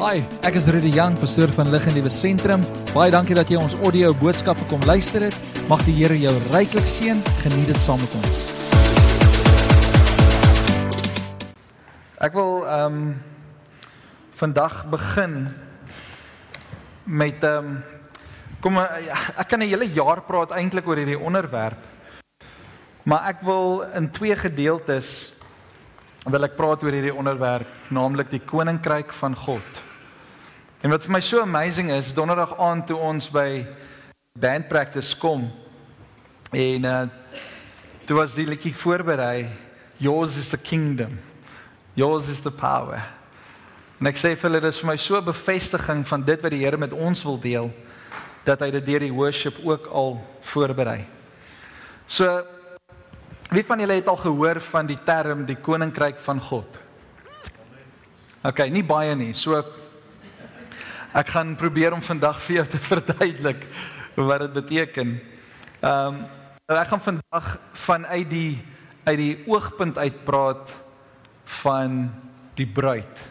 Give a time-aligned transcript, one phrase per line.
[0.00, 2.62] Hi, ek is Rudy Jang, pastoor van Lig en Liewe Sentrum.
[2.94, 5.34] Baie dankie dat jy ons audio boodskappe kom luister het.
[5.68, 7.20] Mag die Here jou ryklik seën.
[7.42, 8.38] Geniet dit saam met ons.
[12.16, 13.02] Ek wil ehm um,
[14.40, 15.34] vandag begin
[17.04, 17.76] met ehm um,
[18.64, 21.84] kom ek kan 'n hele jaar praat eintlik oor hierdie onderwerp.
[23.04, 25.36] Maar ek wil in twee gedeeltes
[26.24, 29.89] wil ek praat oor hierdie onderwerp, naamlik die koninkryk van God.
[30.80, 33.66] En wat vir my so amazing is, donderdag aand toe ons by
[34.40, 35.50] band practice kom
[36.56, 37.00] en uh
[38.08, 39.44] toe was die liedjie voorberei,
[40.02, 41.20] yours is the kingdom.
[41.94, 42.98] Yours is the power.
[44.00, 46.80] En ek sê vir hulle dis vir my so bevestiging van dit wat die Here
[46.80, 47.68] met ons wil deel
[48.48, 50.16] dat hy dit deur die worship ook al
[50.48, 51.04] voorberei.
[52.08, 52.40] So
[53.52, 56.80] wie van julle het al gehoor van die term die koninkryk van God?
[58.48, 59.34] OK, nie baie nie.
[59.36, 59.60] So
[61.10, 63.64] Ek gaan probeer om vandag vir jou te verduidelik
[64.14, 65.16] wat dit beteken.
[65.80, 66.28] Ehm um,
[66.70, 68.52] ek gaan vandag vanuit die
[69.02, 70.70] uit die oogpunt uitpraat
[71.62, 72.04] van
[72.54, 73.22] die bruid.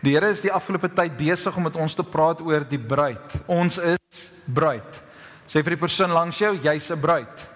[0.00, 3.36] Die Here is die afgelope tyd besig om met ons te praat oor die bruid.
[3.44, 5.02] Ons is bruid.
[5.44, 7.48] Sê vir die persoon langs jou, jy's 'n bruid.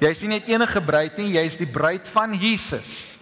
[0.00, 3.18] Jy's nie net enige bruid nie, jy's die bruid van Jesus.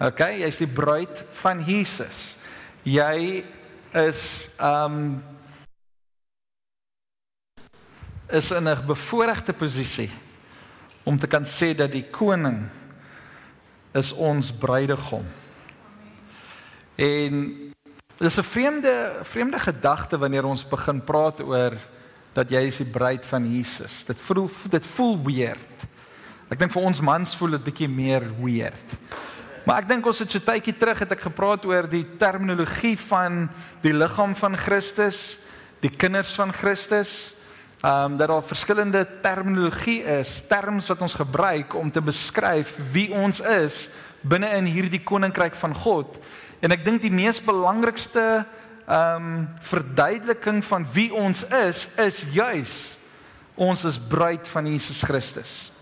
[0.00, 2.36] OK, jy's die bruid van Jesus.
[2.82, 3.44] Jy
[3.92, 5.22] is um
[8.28, 10.10] is in 'n bevoordeelde posisie
[11.02, 12.68] om te kan sê dat die koning
[13.92, 15.24] is ons bruidegom.
[16.94, 17.34] En
[18.16, 21.76] dis 'n vreemde vreemde gedagte wanneer ons begin praat oor
[22.32, 24.04] dat jy is die bruid van Jesus.
[24.04, 25.86] Dit voel dit voel weird.
[26.48, 28.96] Ek dink vir ons mans voel dit bietjie meer weird.
[29.62, 33.44] Maar ek dink ons het so tydjie terug het ek gepraat oor die terminologie van
[33.84, 35.36] die liggaam van Christus,
[35.84, 37.34] die kinders van Christus.
[37.82, 43.08] Ehm um, dat daar verskillende terminologie is, terme wat ons gebruik om te beskryf wie
[43.10, 43.88] ons is
[44.22, 46.18] binne in hierdie koninkryk van God.
[46.62, 48.44] En ek dink die mees belangrikste
[48.86, 52.74] ehm um, verduideliking van wie ons is is juis
[53.54, 55.72] ons is bruid van Jesus Christus.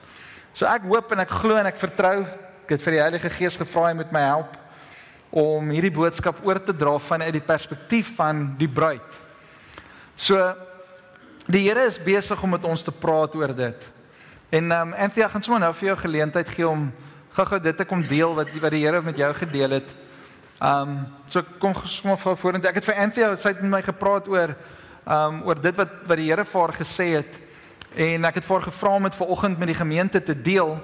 [0.53, 2.25] So ek hoop en ek glo en ek vertrou
[2.71, 4.53] Ek het vir die Heilige Gees gevra hy moet my help
[5.35, 9.17] om hierdie boodskap oor te dra vanuit die perspektief van die bruid.
[10.15, 10.39] So
[11.51, 13.89] die Here is besig om met ons te praat oor dit.
[14.55, 16.85] En ehm um, Anthea gaan sommer nou vir jou geleentheid gee om
[17.35, 19.91] gou-gou dit te kom deel wat wat die Here met jou gedeel het.
[20.61, 20.95] Ehm um,
[21.27, 22.71] so kom sommer vir vorentoe.
[22.71, 25.99] Ek het vir Anthea sy het met my gepraat oor ehm um, oor dit wat
[26.07, 27.43] wat die Here vir haar gesê het.
[27.99, 30.79] En ek het vir haar gevra om dit vanoggend met die gemeente te deel.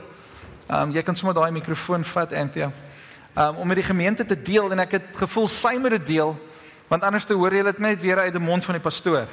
[0.66, 2.72] Ehm um, jy kan sommer daai mikrofoon vat Anthea.
[3.34, 6.06] Ehm um, om met die gemeente te deel en ek het gevoel sy moet dit
[6.06, 6.37] deel
[6.88, 9.26] want anders te hoor jy dit net weer uit die mond van die pastoor.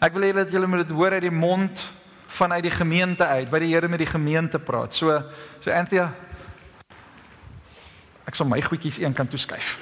[0.00, 1.80] Ek wil hê dat julle moet dit hoor uit die mond
[2.26, 4.94] vanuit die gemeente uit, waar die Here met die gemeente praat.
[4.94, 5.22] So
[5.60, 6.10] so Anthea
[8.26, 9.78] Ek sal my goedjies een kant toe skuif.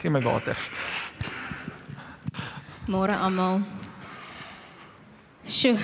[0.00, 0.56] Geen my water.
[2.88, 3.60] Môre almal.
[5.44, 5.76] Sjoe,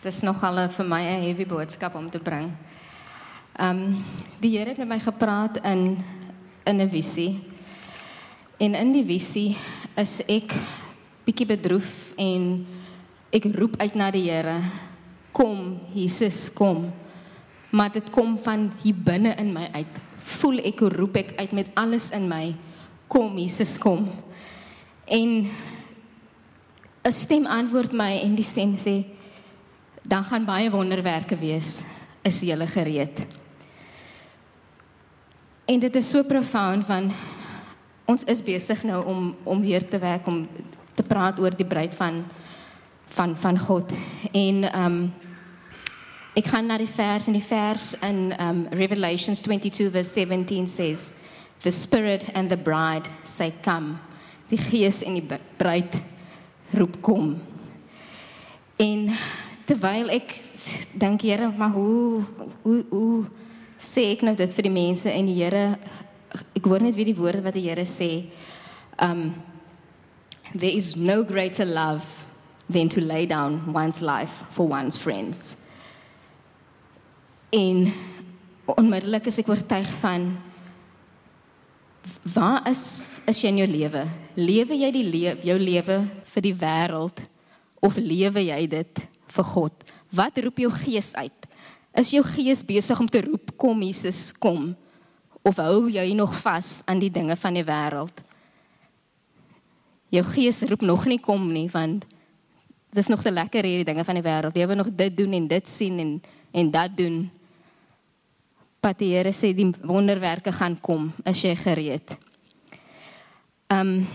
[0.00, 2.67] dit is nogal vir my 'n heavy boodskap om te bring.
[3.58, 4.04] Ehm um,
[4.38, 5.98] die Here het met my gepraat in
[6.64, 7.40] in 'n visie.
[8.58, 9.56] En in die visie
[9.96, 10.54] is ek
[11.24, 12.66] bietjie bedroef en
[13.30, 14.62] ek roep uit na die Here.
[15.32, 16.92] Kom, Jesus, kom.
[17.70, 19.98] Maar dit kom van hier binne in my uit.
[20.18, 22.54] Voel ek hoe roep ek uit met alles in my.
[23.08, 24.08] Kom, Jesus, kom.
[25.04, 25.50] En
[27.04, 29.04] 'n stem antwoord my en die stem sê
[30.02, 31.82] dan gaan baie wonderwerke wees.
[32.22, 33.37] Is jy gereed?
[35.68, 37.10] En dit is so profound van
[38.08, 40.46] ons is besig nou om om weer te werk om
[40.96, 42.22] te praat oor die bruid van
[43.12, 43.92] van van God.
[44.32, 45.12] En ehm um,
[46.40, 51.12] ek gaan na die vers en die vers in um Revelations 22 verse 17 says
[51.60, 53.98] the spirit and the bride say come.
[54.48, 56.00] Die gees en die bruid
[56.70, 57.34] roep kom.
[58.76, 59.10] En
[59.66, 60.40] terwyl ek
[60.96, 62.22] dink Here, maar hoe
[62.62, 63.26] hoe hoe
[63.78, 65.78] sê ek nou dit vir die mense en die Here
[66.56, 68.26] ek hoor net weer die woorde wat die Here sê.
[68.98, 69.34] Um
[70.54, 72.04] there is no greater love
[72.70, 75.56] than to lay down one's life for one's friends.
[77.52, 77.88] En
[78.76, 80.28] onmiddellik is ek oortuig van
[82.34, 84.04] waar is is jy in jou lewe?
[84.36, 85.98] Lewe jy die lewe jou lewe
[86.34, 87.24] vir die wêreld
[87.84, 89.04] of lewe jy dit
[89.36, 89.84] vir God?
[90.12, 91.37] Wat roep jou gees uit?
[91.98, 94.70] Is jou gees besig om te roep kom Jesus kom?
[95.42, 98.22] Of hou jy nog vas aan die dinge van die wêreld?
[100.08, 102.06] jou gees roep nog nie kom nie want
[102.88, 104.56] dit is nog te lekker hierdie dinge van die wêreld.
[104.56, 106.12] Jy wil nog dit doen en dit sien en
[106.56, 107.26] en dat doen.
[108.80, 112.16] Pat die Here sê die wonderwerke gaan kom as jy gereed.
[113.68, 114.06] Ehm um,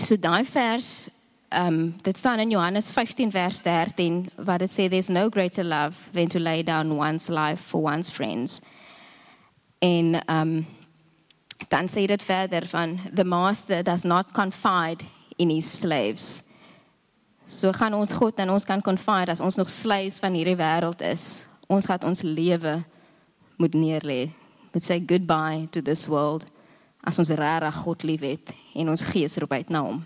[0.00, 1.10] so daai vers
[1.50, 5.96] um, dit staan in Johannes 15 vers 13 wat dit sê there's no greater love
[6.12, 8.60] than to lay down one's life for one's friends.
[9.78, 10.66] En um,
[11.68, 15.04] dan sê dit verder van the master does not confide
[15.36, 16.42] in his slaves.
[17.46, 21.00] So gaan ons God en ons kan confide as ons nog slaves van hierdie wêreld
[21.02, 21.46] is.
[21.66, 22.78] Ons gaan ons lewe
[23.58, 24.30] moet neerlê.
[24.72, 26.46] Moet say goodbye to this world
[27.02, 30.00] as ons regtig God liefhet en ons gees roep uit na hom.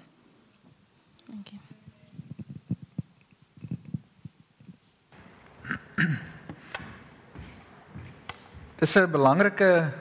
[8.81, 9.93] Dis 'n belangrike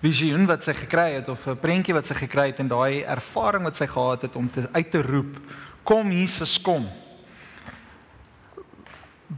[0.00, 3.64] visioen wat sy gekry het of 'n prentjie wat sy gekry het en daai ervaring
[3.64, 5.36] wat sy gehad het om te uit te roep
[5.84, 6.88] kom Jesus kom.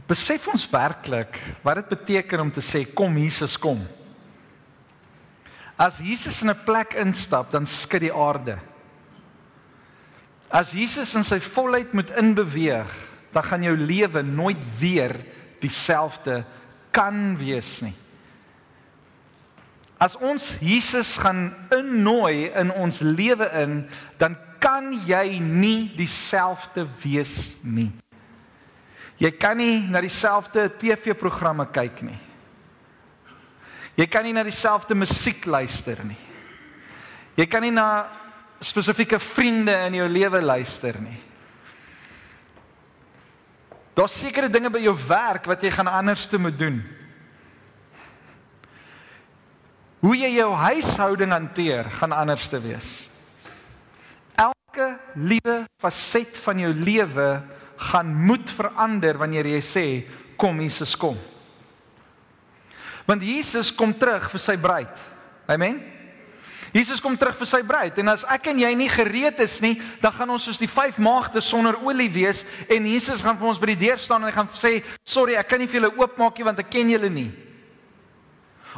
[0.07, 3.87] Besef ons werklik wat dit beteken om te sê kom Jesus kom.
[5.77, 8.57] As Jesus in 'n plek instap, dan skud die aarde.
[10.49, 15.15] As Jesus in sy volheid moet inbeweeg, dan gaan jou lewe nooit weer
[15.63, 16.43] dieselfde
[16.93, 17.95] kan wees nie.
[19.97, 23.83] As ons Jesus gaan innooi in ons lewe in,
[24.19, 27.89] dan kan jy nie dieselfde wees nie.
[29.21, 32.19] Jy kan nie na dieselfde TV-programme kyk nie.
[33.95, 36.19] Jy kan nie na dieselfde musiek luister nie.
[37.37, 38.05] Jy kan nie na
[38.63, 41.19] spesifieke vriende in jou lewe luister nie.
[43.93, 46.79] Daar's sekere dinge by jou werk wat jy gaan anders te moet doen.
[50.03, 52.89] Hoe jy jou huishouding hanteer gaan anders te wees.
[54.35, 57.29] Elke liewe faset van jou lewe
[57.91, 59.85] gaan moet verander wanneer jy sê
[60.41, 61.19] kom Jesus kom.
[63.05, 65.09] Want Jesus kom terug vir sy bruid.
[65.47, 65.92] Amen.
[66.73, 69.75] Jesus kom terug vir sy bruid en as ek en jy nie gereed is nie,
[70.01, 73.61] dan gaan ons soos die vyf maagde sonder olie wees en Jesus gaan vir ons
[73.61, 76.37] by die deur staan en hy gaan sê, "Sorry, ek kan nie vir julle oopmaak
[76.37, 77.31] nie want ek ken julle nie."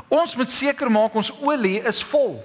[0.09, 2.43] Ons moet seker maak ons olie is vol.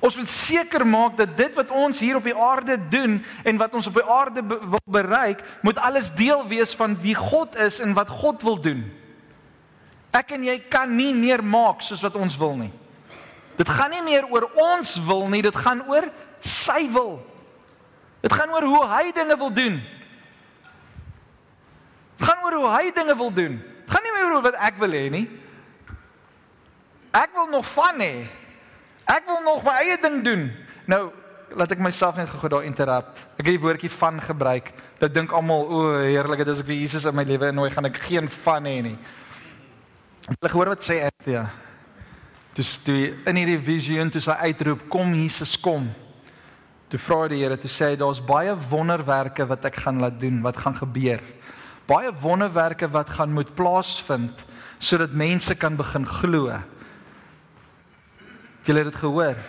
[0.00, 3.74] Ons moet seker maak dat dit wat ons hier op die aarde doen en wat
[3.76, 7.80] ons op die aarde be wil bereik, moet alles deel wees van wie God is
[7.84, 8.86] en wat God wil doen.
[10.10, 12.72] Ek en jy kan nie meer maak soos wat ons wil nie.
[13.60, 16.06] Dit gaan nie meer oor ons wil nie, dit gaan oor
[16.40, 17.18] sy wil.
[18.24, 19.76] Dit gaan oor hoe hy dinge wil doen.
[22.16, 23.60] Dit gaan oor hoe hy dinge wil doen.
[23.60, 25.26] Dit gaan nie meer oor wat ek wil hê nie.
[27.12, 28.26] Ek wil nog van hê.
[29.10, 30.44] Ek wil nog my eie ding doen.
[30.88, 31.02] Nou,
[31.58, 33.24] laat ek myself net gou daar interrupt.
[33.36, 34.70] Ek het die woordjie van gebruik.
[35.02, 37.72] Dit dink almal, o, heerlik, dit is ek vir Jesus in my lewe en nooi
[37.74, 38.98] gaan ek geen van hê nie.
[40.30, 41.48] Hulle hoor wat sê Anthea.
[42.60, 45.86] Dis die in hierdie visioen toe sy uitroep kom Jesus kom.
[46.92, 50.42] Toe vra die Here toe sê hy daar's baie wonderwerke wat ek gaan laat doen,
[50.44, 51.22] wat gaan gebeur.
[51.88, 54.44] Baie wonderwerke wat gaan moet plaasvind
[54.80, 56.58] sodat mense kan begin glo.
[58.66, 59.40] Jy het dit gehoor.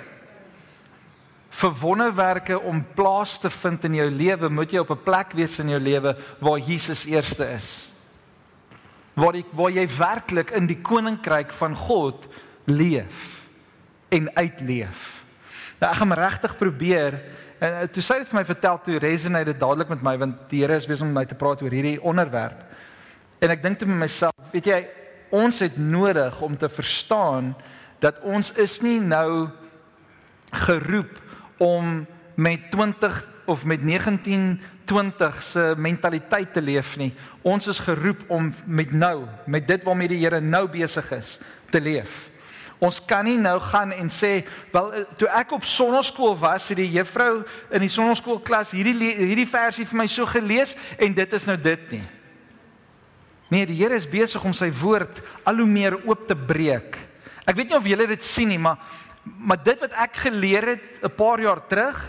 [1.62, 5.60] Vir wonderwerke om plaas te vind in jou lewe, moet jy op 'n plek wees
[5.60, 7.90] in jou lewe waar Jesus eerste is.
[9.16, 12.28] Waar jy waar jy werklik in die koninkryk van God
[12.72, 13.42] leef
[14.12, 15.24] en uitleef.
[15.80, 17.20] Nou ek gaan regtig probeer
[17.62, 20.48] en eh, toe sê dit vir my vertel toe resonate dit dadelik met my want
[20.50, 22.64] die Here is besig om my te praat oor hierdie onderwerp.
[23.42, 24.80] En ek dink te myself, weet jy,
[25.34, 27.54] ons het nodig om te verstaan
[28.04, 29.50] dat ons is nie nou
[30.66, 31.14] geroep
[31.62, 32.02] om
[32.36, 37.12] met 20 of met 1920 se mentaliteit te leef nie.
[37.42, 41.38] Ons is geroep om met nou, met dit waarmee die Here nou besig is,
[41.70, 42.31] te leef.
[42.82, 44.40] Ons kan nie nou gaan en sê,
[44.74, 49.46] wel eh, toe ek op sonnaskool was, het die juffrou in die sonnaskoolklas hierdie hierdie
[49.46, 52.02] versie vir my so gelees en dit is nou dit nie.
[53.54, 56.98] Nee, die Here is besig om sy woord al hoe meer oop te breek.
[57.46, 58.82] Ek weet nie of julle dit sien nie, maar
[59.22, 62.00] maar dit wat ek geleer het 'n paar jaar terug,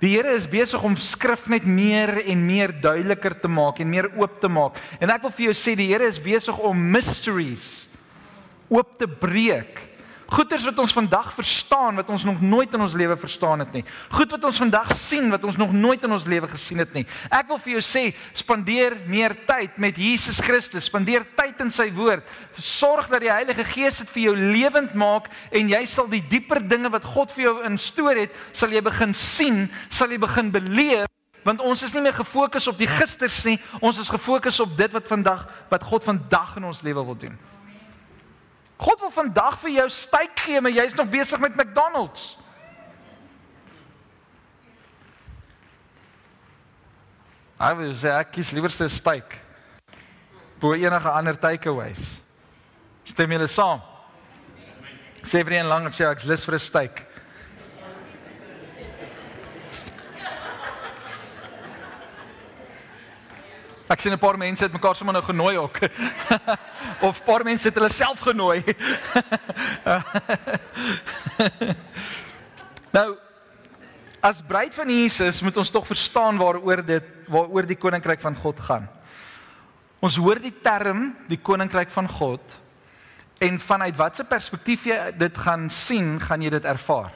[0.00, 4.10] die Here is besig om skrif net meer en meer duideliker te maak en meer
[4.18, 4.74] oop te maak.
[4.98, 7.86] En ek wil vir jou sê die Here is besig om mysteries
[8.68, 9.97] oop te breek
[10.28, 13.84] Goeders wat ons vandag verstaan wat ons nog nooit in ons lewe verstaan het nie.
[14.12, 17.06] Goed wat ons vandag sien wat ons nog nooit in ons lewe gesien het nie.
[17.32, 18.02] Ek wil vir jou sê,
[18.36, 22.28] spandeer meer tyd met Jesus Christus, spandeer tyd in sy woord.
[22.60, 26.60] Sorg dat die Heilige Gees dit vir jou lewend maak en jy sal die dieper
[26.60, 31.08] dinge wat God vir jou instoor het, sal jy begin sien, sal jy begin beleef
[31.46, 34.92] want ons is nie meer gefokus op die gisters nie, ons is gefokus op dit
[34.92, 37.38] wat vandag wat God vandag in ons lewe wil doen.
[38.78, 42.36] God wil vandag vir jou steak gee, maar jy's nog besig met McDonald's.
[47.58, 49.48] Hy wil sê ek kies liewer 'n steak
[50.60, 52.18] bo enige ander takeaways.
[53.04, 53.80] Stem julle saam?
[55.22, 57.07] Sê vir een lank sê ek's lus vir 'n steak.
[63.88, 65.78] Ek sien 'n paar mense het mekaar sommer nou genooi ook.
[67.08, 68.60] of paar mense het hulle self genooi.
[72.96, 73.16] nou
[74.20, 78.60] as bruid van Jesus moet ons tog verstaan waaroor dit waaroor die koninkryk van God
[78.60, 78.88] gaan.
[80.04, 82.40] Ons hoor die term die koninkryk van God
[83.40, 87.12] en vanuit watter perspektief jy dit gaan sien, gaan jy dit ervaar.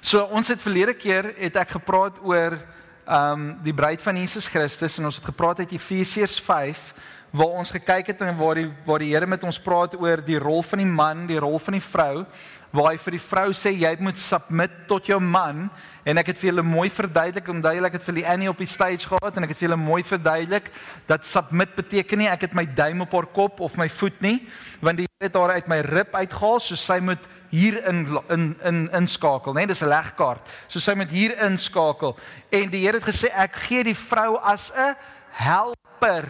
[0.00, 2.60] So ons het verlede keer het ek gepraat oor
[3.06, 6.92] um, die bruid van Jesus Christus en ons het gepraat uit Efesiërs 5
[7.36, 10.38] waar ons gekyk het en waar die waar die Here met ons praat oor die
[10.40, 12.24] rol van die man, die rol van die vrou,
[12.70, 15.68] waar hy vir die vrou sê jy moet submit tot jou man
[16.04, 18.70] en ek het vir julle mooi verduidelik om duidelik het vir die Annie op die
[18.70, 20.70] stage gehad en ek het vir julle mooi verduidelik
[21.06, 24.38] dat submit beteken nie ek het my duim op haar kop of my voet nie,
[24.80, 28.42] want die Here het haar uit my rib uitgehaal, so sy moet hier in in
[28.68, 29.62] in inskakel, né?
[29.64, 30.44] Nee, dis 'n legkaart.
[30.68, 32.16] So sy moet hier inskakel.
[32.50, 34.94] En die Here het gesê ek gee die vrou as 'n
[35.30, 36.28] helper.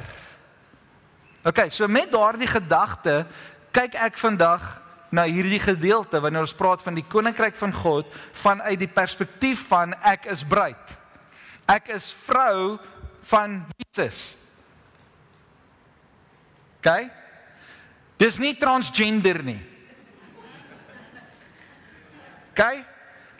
[1.45, 3.27] OK, so met daardie gedagte
[3.73, 8.79] kyk ek vandag na hierdie gedeelte wanneer ons praat van die koninkryk van God vanuit
[8.79, 10.97] die perspektief van ek is bruid.
[11.67, 12.79] Ek is vrou
[13.31, 14.35] van Jesus.
[16.79, 16.91] OK?
[18.21, 19.61] Dis nie transgender nie.
[22.55, 22.63] OK?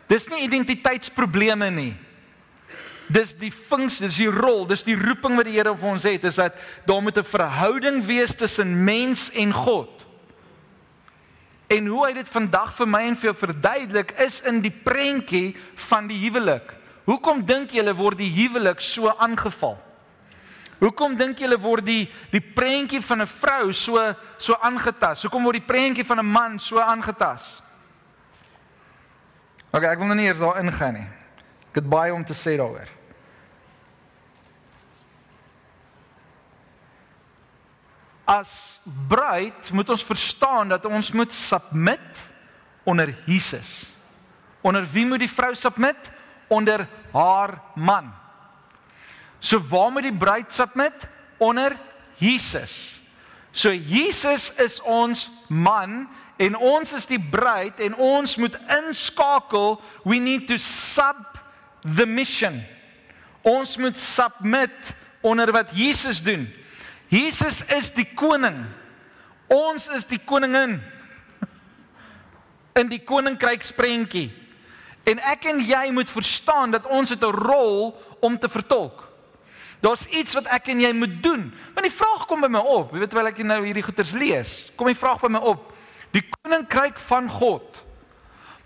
[0.07, 1.93] Dis nie identiteitsprobleme nie.
[3.07, 6.25] Dis die funksie, dis die rol, dis die roeping wat die Here vir ons het,
[6.27, 6.55] is dat
[6.85, 10.06] daar moet 'n verhouding wees tussen mens en God.
[11.67, 15.55] En hoe hy dit vandag vir my en vir jou verduidelik is in die prentjie
[15.89, 16.71] van die huwelik.
[17.07, 19.77] Hoekom dink julle word die huwelik so aangeval?
[20.79, 23.97] Hoekom dink julle word die die prentjie van 'n vrou so
[24.37, 25.23] so aangetas?
[25.23, 27.61] Hoekom word die prentjie van 'n man so aangetas?
[29.71, 31.07] OK, ek wil nou nie eers daar ingaan nie.
[31.69, 32.96] Ek het baie om te sê daaroor.
[38.27, 42.23] As bruid moet ons verstaan dat ons moet submit
[42.83, 43.93] onder Jesus.
[44.61, 46.11] Onder wie moet die vrou submit?
[46.47, 48.11] Onder haar man.
[49.39, 51.07] So waar moet die bruid submit?
[51.37, 51.77] Onder
[52.19, 53.01] Jesus.
[53.51, 56.07] So Jesus is ons man
[56.37, 61.39] en ons is die bruid en ons moet inskakel we need to sub
[61.81, 62.59] the mission
[63.47, 64.93] ons moet submit
[65.25, 66.45] onder wat Jesus doen
[67.09, 68.65] Jesus is die koning
[69.47, 70.81] ons is die koningin
[72.75, 74.29] in die koninkryk sprentjie
[75.07, 79.07] en ek en jy moet verstaan dat ons het 'n rol om te vertolk
[79.79, 81.43] Daar's iets wat ek en jy moet doen.
[81.75, 84.53] Want die vraag kom by my op, jy weet terwyl ek nou hierdie goeters lees,
[84.75, 85.69] kom die vraag by my op.
[86.15, 87.83] Die koninkryk van God.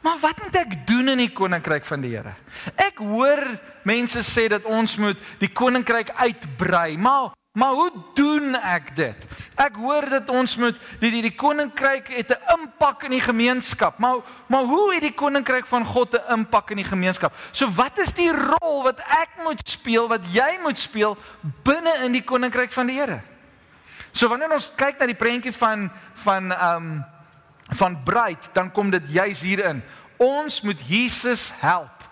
[0.01, 2.33] Maar wat moet ek doen in die koninkryk van die Here?
[2.79, 3.43] Ek hoor
[3.85, 9.25] mense sê dat ons moet die koninkryk uitbrei, maar Maar hoe doen ek dit?
[9.59, 13.97] Ek hoor dat ons moet die die, die koninkryk het 'n impak in die gemeenskap.
[13.99, 17.35] Maar maar hoe het die koninkryk van God 'n impak in die gemeenskap?
[17.51, 21.17] So wat is die rol wat ek moet speel, wat jy moet speel
[21.63, 23.21] binne in die koninkryk van die Here?
[24.11, 27.05] So wanneer ons kyk na die prentjie van van ehm um,
[27.71, 29.83] van bruid, dan kom dit juis hierin.
[30.17, 32.03] Ons moet Jesus help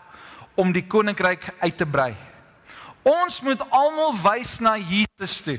[0.56, 2.29] om die koninkryk uit te brei.
[3.10, 5.58] Ons moet almal wys na Jesus toe.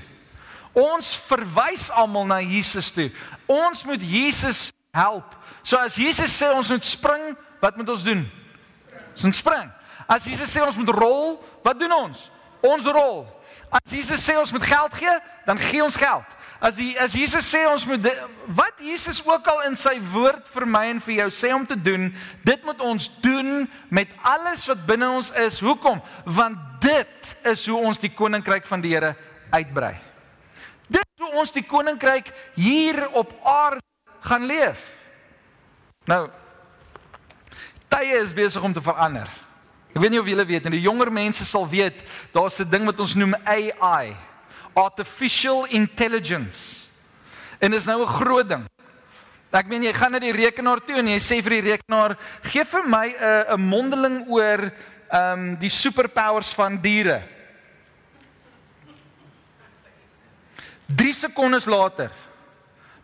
[0.77, 3.09] Ons verwys almal na Jesus toe.
[3.51, 5.35] Ons moet Jesus help.
[5.67, 8.23] So as Jesus sê ons moet spring, wat moet ons doen?
[9.17, 9.67] Ons moet spring.
[10.11, 12.29] As Jesus sê ons moet rol, wat doen ons?
[12.67, 13.25] Ons rol.
[13.71, 15.17] As Jesus sê ons moet geld gee,
[15.47, 16.39] dan gee ons geld.
[16.61, 18.05] As die as Jesus sê ons moet
[18.53, 21.77] wat Jesus ook al in sy woord vir my en vir jou sê om te
[21.77, 22.11] doen,
[22.45, 25.61] dit moet ons doen met alles wat binne ons is.
[25.65, 26.03] Hoekom?
[26.29, 29.15] Want dit is hoe ons die koninkryk van die Here
[29.51, 29.95] uitbrei.
[30.93, 32.29] Dit hoe ons die koninkryk
[32.61, 33.81] hier op aarde
[34.29, 34.85] gaan leef.
[36.05, 36.29] Nou
[37.91, 39.29] tye is besig om te verander.
[39.91, 42.85] Ek weet nie of julle weet nie, die jonger mense sal weet daar's 'n ding
[42.87, 44.15] wat ons noem AI,
[44.81, 46.89] artificial intelligence.
[47.59, 48.65] En dit is nou 'n groot ding.
[49.51, 52.65] Ek meen jy gaan na die rekenaar toe en jy sê vir die rekenaar, gee
[52.65, 54.73] vir my 'n 'n mondeling oor
[55.11, 57.23] ehm um, die superpowers van diere.
[60.97, 62.11] 3 sekondes later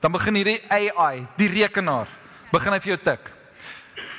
[0.00, 2.06] dan begin hierdie AI, die rekenaar,
[2.52, 3.30] begin hy vir jou tik.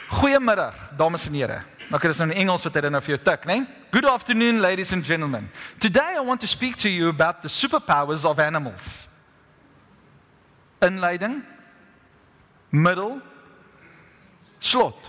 [0.09, 1.61] Goeiemiddag, dames en here.
[1.87, 3.59] Nou kan dit nou in Engels wat hy dan nou vir jou tik, né?
[3.61, 3.67] Nee?
[3.95, 5.49] Good afternoon ladies and gentlemen.
[5.79, 9.07] Today I want to speak to you about the superpowers of animals.
[10.83, 11.43] Inleiding,
[12.69, 13.21] middel,
[14.59, 14.99] slot.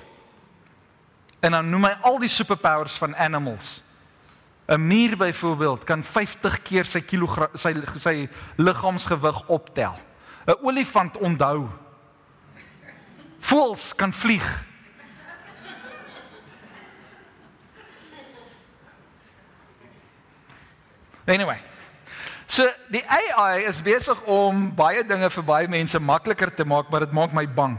[1.40, 3.82] En dan noem hy al die superpowers van animals.
[4.68, 9.98] 'n Mier byvoorbeeld kan 50 keer sy kilogram sy sy liggaamsgewig optel.
[10.46, 11.68] 'n Olifant onthou.
[13.38, 14.67] Voëls kan vlieg.
[21.28, 21.58] Anyway.
[22.48, 27.04] So die AI is besig om baie dinge vir baie mense makliker te maak, maar
[27.04, 27.76] dit maak my bang.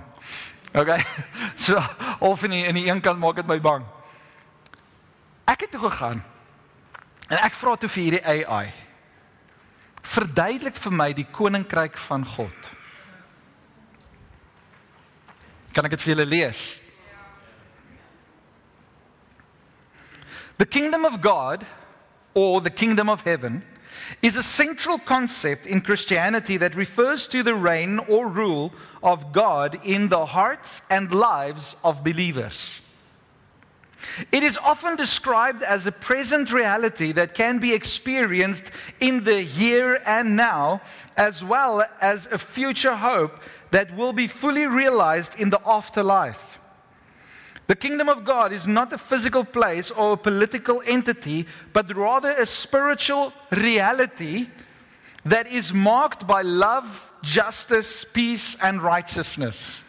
[0.73, 1.01] Okay.
[1.59, 1.81] So
[2.21, 3.83] of in die, in die een kant maak dit my bang.
[5.49, 6.21] Ek het toe gegaan
[7.29, 8.69] en ek vra toe vir hierdie AI.
[10.05, 12.69] Verduidelik vir my die koninkryk van God.
[15.73, 16.63] Kan ek dit vir julle lees?
[20.61, 21.65] The kingdom of God
[22.33, 23.63] or the kingdom of heaven
[24.21, 29.79] is a central concept in Christianity that refers to the reign or rule of God
[29.83, 32.71] in the hearts and lives of believers.
[34.31, 40.01] It is often described as a present reality that can be experienced in the here
[40.05, 40.81] and now,
[41.17, 43.39] as well as a future hope
[43.71, 46.59] that will be fully realized in the afterlife.
[47.69, 52.31] The kingdom of God is not a physical place or a political entity, but rather
[52.31, 54.47] a spiritual reality
[55.23, 59.83] that is marked by love, justice, peace, and righteousness.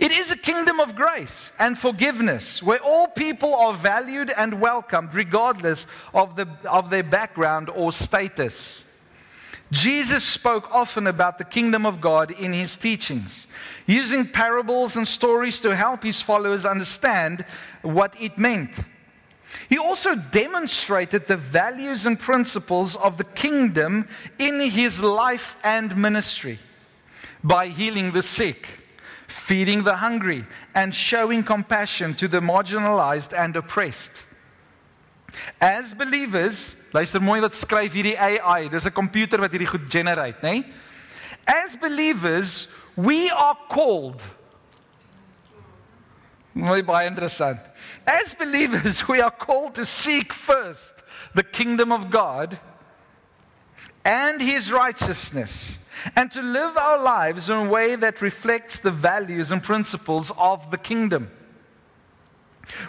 [0.00, 5.14] It is a kingdom of grace and forgiveness where all people are valued and welcomed
[5.14, 8.82] regardless of, the, of their background or status.
[9.74, 13.48] Jesus spoke often about the kingdom of God in his teachings,
[13.86, 17.44] using parables and stories to help his followers understand
[17.82, 18.70] what it meant.
[19.68, 24.08] He also demonstrated the values and principles of the kingdom
[24.38, 26.60] in his life and ministry
[27.42, 28.68] by healing the sick,
[29.26, 34.24] feeding the hungry, and showing compassion to the marginalized and oppressed.
[35.60, 38.68] As believers, luister mooi wat skryf hierdie AI.
[38.68, 40.62] Dis 'n komputer wat hierdie goed generate, nê?
[40.62, 40.72] Nee?
[41.46, 44.22] As believers, we are called
[46.54, 47.58] Mooi baie interessant.
[48.06, 51.02] As believers, we are called to seek first
[51.34, 52.60] the kingdom of God
[54.04, 55.78] and his righteousness
[56.14, 60.70] and to live our lives in a way that reflects the values and principles of
[60.70, 61.30] the kingdom.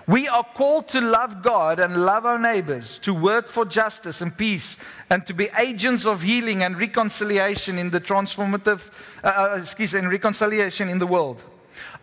[0.08, 4.36] We are called to love God and love our neighbors, to work for justice and
[4.36, 4.78] peace,
[5.10, 8.90] and to be agents of healing and reconciliation in the transformative,
[9.24, 11.42] uh, uh, excuse me, reconciliation in the world.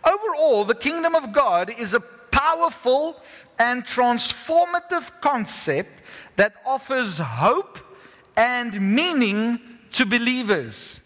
[0.05, 3.21] Overall, the kingdom of God is a powerful
[3.59, 6.03] and transformative concept
[6.37, 7.79] that offers hope
[8.37, 9.61] and meaning
[9.93, 11.01] to believers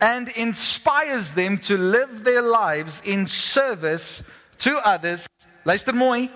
[0.00, 4.22] and inspires them to live their lives in service
[4.58, 5.26] to others
[5.64, 6.30] Luister mooi.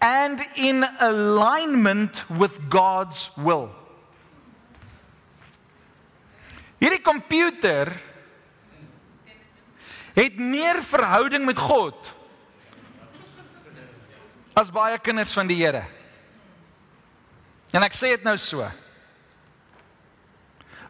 [0.00, 3.70] And in alignment with God's will.
[6.82, 7.94] Hierdie komputer
[10.14, 11.96] het meer verhouding met God
[14.54, 15.82] as baie kinders van die Here.
[17.74, 18.66] En ek sê dit nou so.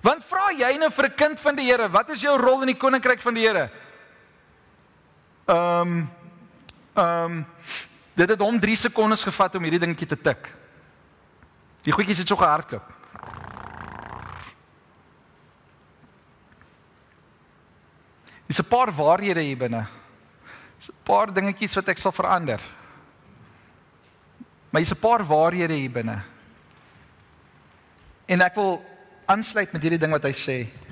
[0.04, 2.74] Want vra jy nou vir 'n kind van die Here, wat is jou rol in
[2.74, 3.70] die koninkryk van die Here?
[5.46, 6.10] Ehm um,
[6.94, 7.46] Ehm um,
[8.14, 10.52] dit het hom 3 sekondes gevat om hierdie dingetjie te tik.
[11.82, 12.92] Die goedjies het so gehardloop.
[18.46, 19.86] Dis 'n paar waarhede hier binne.
[20.78, 22.60] Dis 'n paar dingetjies wat ek sal verander.
[24.70, 26.22] Maar dis 'n paar waarhede hier binne.
[28.26, 28.84] En ek wil
[29.26, 30.83] aansluit met hierdie ding wat hy sê.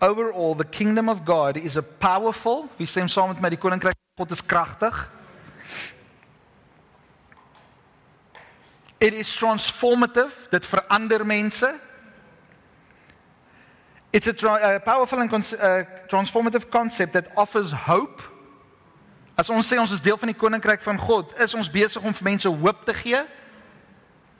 [0.00, 3.96] Overall, the kingdom of God is a powerful, wie sê saam met my die koninkryk
[4.18, 5.10] God is kragtig.
[8.98, 11.68] It is transformative, dit verander mense.
[14.12, 18.22] It's a, a powerful and cons uh, transformative concept that offers hope.
[19.36, 22.16] As ons sê ons is deel van die koninkryk van God, is ons besig om
[22.16, 23.20] vir mense hoop te gee?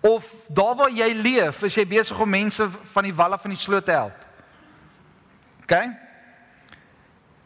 [0.00, 3.52] Of daar waar jy leef, is jy besig om mense van die wal af van
[3.52, 4.25] die sloot te help?
[5.66, 5.90] Okay?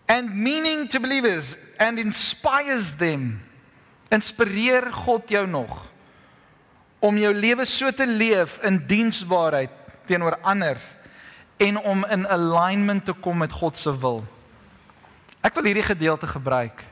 [0.04, 3.40] And meaning to believers and inspires them.
[4.12, 5.86] Inspireer God jou nog
[7.00, 9.72] om jou lewe so te leef in diensbaarheid
[10.04, 10.76] teenoor ander
[11.56, 14.20] en om in alignment te kom met God se wil.
[15.40, 16.84] Ek wil hierdie gedeelte gebruik.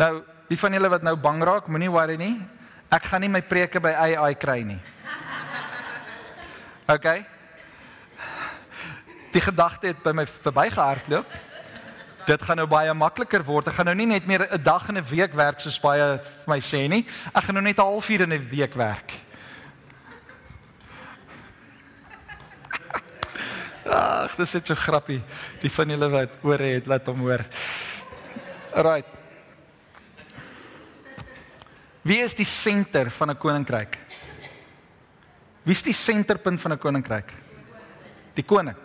[0.00, 2.34] Nou, die van julle wat nou bang raak, moenie worry nie.
[2.92, 4.80] Ek gaan nie my preke by AI kry nie.
[6.96, 7.08] OK.
[9.32, 11.26] Die gedagte het by my verbygehardloop.
[12.26, 13.66] Dit gaan nou baie makliker word.
[13.66, 16.46] Ek gaan nou nie net meer 'n dag en 'n week werk soos baie vir
[16.46, 17.06] my sê nie.
[17.34, 19.12] Ek gaan nou net 'n halfuur in 'n week werk.
[23.86, 25.22] Ag, dis net so grappie.
[25.60, 27.44] Die van julle wat ore het, laat hom hoor.
[28.74, 29.06] Right.
[32.02, 33.98] Wie is die senter van 'n koninkryk?
[35.62, 37.32] Wie is die senterpunt van 'n koninkryk?
[38.34, 38.76] Die koning.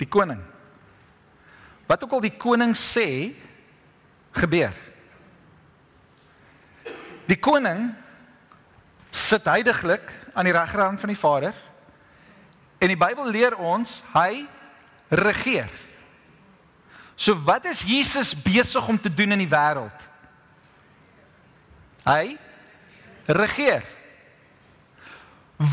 [0.00, 0.40] Die koning.
[1.86, 3.34] Wat ook al die koning sê,
[4.32, 4.74] gebeur.
[7.28, 7.90] Die koning
[9.10, 11.54] sit heidaglik aan die regterhand van die Vader
[12.80, 14.46] En die Bybel leer ons hy
[15.12, 15.68] regeer.
[17.12, 20.06] So wat is Jesus besig om te doen in die wêreld?
[22.06, 22.38] Hy
[23.28, 23.84] regeer.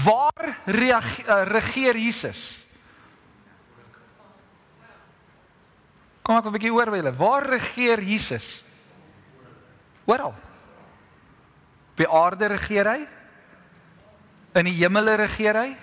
[0.03, 2.41] Waar reageer, regeer Jesus?
[6.27, 7.11] Kom ek 'n bietjie hoor wyle.
[7.15, 8.61] Waar regeer Jesus?
[10.03, 10.35] Oral.
[11.91, 13.07] Op die aarde regeer hy?
[14.59, 15.77] In die hemele regeer hy?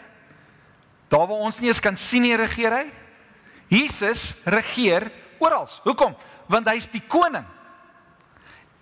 [1.08, 2.92] Daar waar ons nie eens kan sien nie regeer hy.
[3.68, 5.68] Jesus regeer oral.
[5.82, 6.14] Hoekom?
[6.46, 7.46] Want hy is die koning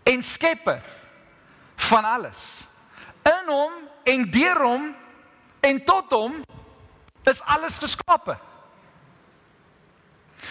[0.02, 0.82] en skepper
[1.76, 2.66] van alles.
[3.22, 3.72] In hom
[4.04, 4.94] en deur hom
[5.60, 6.42] en tot hom
[7.22, 8.34] is alles geskape.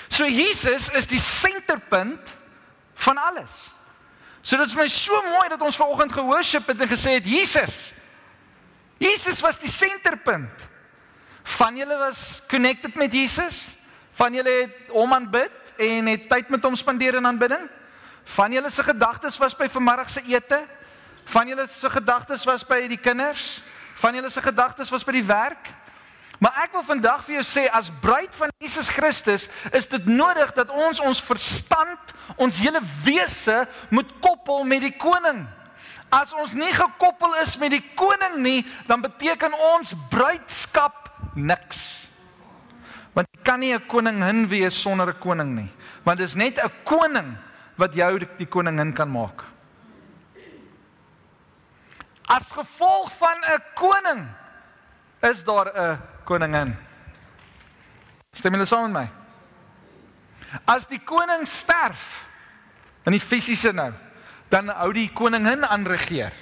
[0.10, 2.36] So Jesus is die senterpunt
[2.94, 3.72] van alles.
[4.42, 7.92] So dit is my so mooi dat ons vanoggend gehoorship het en gesê het Jesus.
[9.02, 10.70] Jesus was die senterpunt.
[11.58, 13.76] Van julle was connected met Jesus?
[14.18, 17.70] Van julle het hom aanbid en het tyd met hom spandeer in aanbidding?
[18.36, 20.62] Van julle se gedagtes was by vanmiddag se ete?
[21.26, 23.62] Van julle se gedagtes was by die kinders?
[24.02, 25.70] Van julle se gedagtes was by die werk?
[26.42, 29.44] Maar ek wil vandag vir jou sê as bruid van Jesus Christus
[29.78, 33.60] is dit nodig dat ons ons verstand, ons hele wese
[33.94, 35.44] moet koppel met die koning.
[36.10, 42.10] As ons nie gekoppel is met die koning nie, dan beteken ons bruidskap niks.
[43.14, 45.70] Want jy kan nie 'n koningin wees sonder 'n koning nie.
[46.04, 47.38] Want dit is net 'n koning
[47.78, 49.44] wat jou die koningin kan maak.
[52.26, 54.28] As gevolg van 'n koning
[55.22, 56.74] is daar 'n koningin.
[58.34, 59.08] Stem julle saam met my?
[60.68, 62.22] As die koning sterf
[63.08, 63.92] in die fisiese nou,
[64.52, 66.36] dan hou die koningin aan regeer.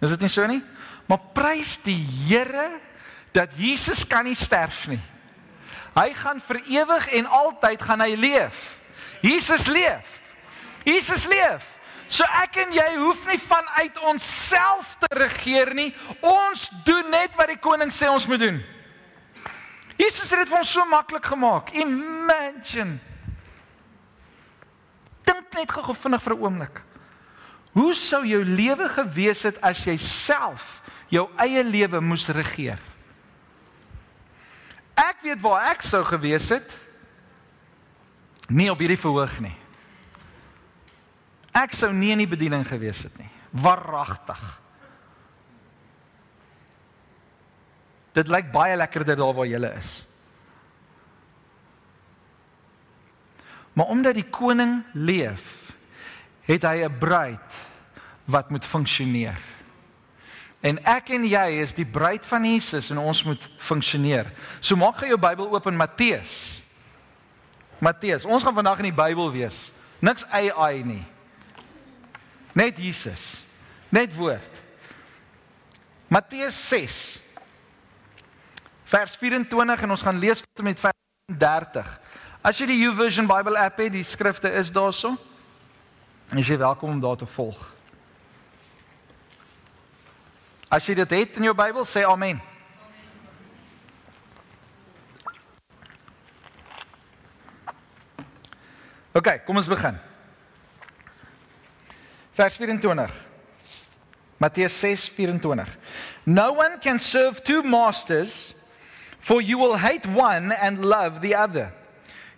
[0.00, 0.62] Is dit nie so nie?
[1.08, 2.70] Maar prys die Here
[3.36, 5.00] dat Jesus kan nie sterf nie.
[5.96, 8.76] Hy gaan vir ewig en altyd gaan hy leef.
[9.24, 10.20] Jesus leef.
[10.84, 11.75] Jesus leef.
[12.08, 15.90] So ek en jy hoef nie vanuit onsself te regeer nie.
[16.22, 18.60] Ons doen net wat die koning sê ons moet doen.
[19.96, 21.72] Jesus het dit vir ons so maklik gemaak.
[21.74, 22.98] Imagine.
[25.26, 26.82] Dink net gou vinnig vir 'n oomblik.
[27.72, 32.78] Hoe sou jou lewe gewees het as jy self jou eie lewe moes regeer?
[34.96, 36.72] Ek weet waar ek sou gewees het.
[38.48, 39.56] Nie op hierdie verhoog nie.
[41.56, 43.30] Ek sou nie in die bediening gewees het nie.
[43.56, 44.40] Waaragtig.
[48.16, 50.04] Dit lyk baie lekkerder daar waar jy is.
[53.76, 55.72] Maar omdat die koning leef,
[56.48, 57.52] het hy 'n bruid
[58.24, 59.36] wat moet funksioneer.
[60.60, 64.32] En ek en jy is die bruid van Jesus en ons moet funksioneer.
[64.60, 66.62] So maak gou jou Bybel oop in Matteus.
[67.78, 69.72] Matteus, ons gaan vandag in die Bybel wees.
[70.00, 71.04] Niks AI nie.
[72.56, 73.44] Net Jesus.
[73.92, 74.62] Net woord.
[76.08, 77.20] Matteus 6
[78.86, 81.90] vers 24 en ons gaan lees tot en met 35.
[82.40, 85.16] As jy die YouVersion Bible app het, die skrifte is daarso.
[86.30, 87.60] En jy welkom om daar te volg.
[90.72, 92.40] As jy dit het in jou Bybel, sê amen.
[99.12, 99.98] OK, kom ons begin.
[102.36, 103.10] Vers 24.
[104.38, 105.66] Matteus 6:24.
[106.26, 108.54] No one can serve two masters
[109.26, 111.72] for you will hate one and love the other.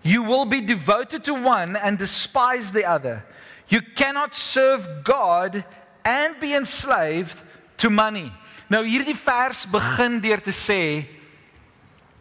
[0.03, 3.27] You will be devoted to one and despise the other.
[3.69, 5.67] You cannot serve God
[6.03, 7.43] and be enslaved
[7.79, 8.33] to money.
[8.71, 11.05] Nou hierdie vers begin deur te sê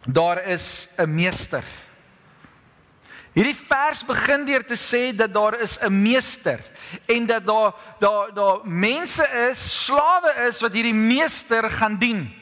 [0.04, 1.64] daar is 'n meester.
[3.36, 6.60] Hierdie vers begin deur te sê dat daar is 'n meester
[7.06, 12.34] en dat daar daar daar mense is, slawe is wat hierdie meester gaan dien.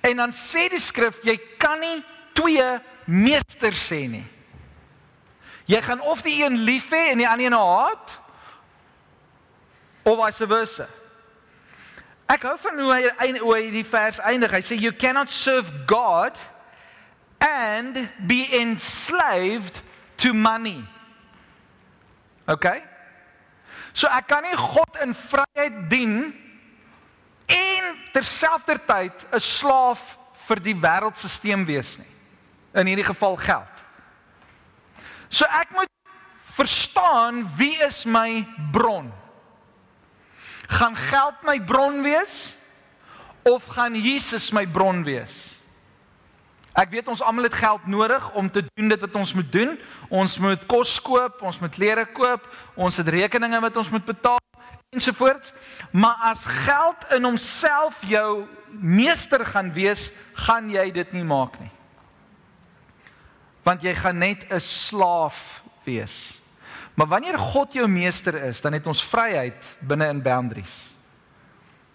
[0.00, 4.26] En dan sê die skrif jy kan nie twee meesters sê nie.
[5.64, 8.20] Jy gaan of die een lief hê en die ander een haat
[10.02, 10.86] of vice versa.
[12.28, 14.52] Ek hou van hoe hy hoe hy die vers eindig.
[14.52, 16.36] Hy sê you cannot serve God
[17.38, 19.82] and be enslaved
[20.18, 20.84] to money.
[22.48, 22.82] Okay?
[23.92, 26.14] So ek kan nie God in vryheid dien
[27.48, 32.12] en terselfdertyd 'n slaaf vir die wêreldstelsel wees nie.
[32.74, 33.74] In hierdie geval geld.
[35.28, 35.90] So ek moet
[36.56, 39.12] verstaan wie is my bron?
[40.68, 42.56] Gaan geld my bron wees
[43.42, 45.57] of gaan Jesus my bron wees?
[46.78, 49.72] Ek weet ons almal het geld nodig om te doen dit wat ons moet doen.
[50.08, 52.44] Ons moet kos koop, ons moet klere koop,
[52.78, 54.38] ons het rekeninge wat ons moet betaal
[54.94, 55.52] ensovoorts.
[55.90, 60.10] Maar as geld in homself jou meester gaan wees,
[60.46, 61.72] gaan jy dit nie maak nie.
[63.66, 66.40] Want jy gaan net 'n slaaf wees.
[66.94, 70.94] Maar wanneer God jou meester is, dan het ons vryheid binne in boundaries.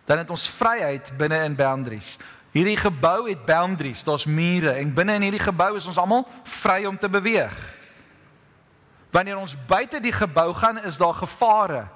[0.05, 2.17] Dan het ons vryheid binne in boundaries.
[2.53, 6.27] Hierdie gebou het boundaries, daar's mure en binne in hierdie gebou is ons almal
[6.61, 7.55] vry om te beweeg.
[9.13, 11.87] Wanneer ons buite die gebou gaan, is daar gevare.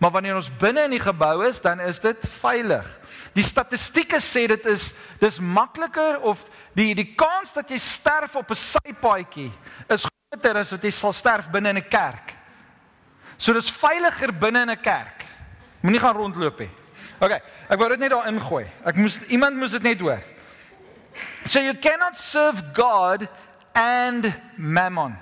[0.00, 2.88] Maar wanneer ons binne in die gebou is, dan is dit veilig.
[3.36, 6.42] Die statistieke sê dit is dis makliker of
[6.76, 9.52] die die kans dat jy sterf op 'n sypaadjie
[9.88, 12.34] is groter as wat jy sal sterf binne in 'n kerk.
[13.36, 15.24] So dis veiliger binne in 'n kerk.
[15.80, 16.70] Moenie gaan rondloop nie.
[17.20, 17.32] OK,
[17.70, 18.64] ek wou dit net daar ingooi.
[18.84, 20.22] Ek moes iemand moes dit net hoor.
[21.46, 23.28] So you cannot serve God
[23.74, 25.16] and mammon.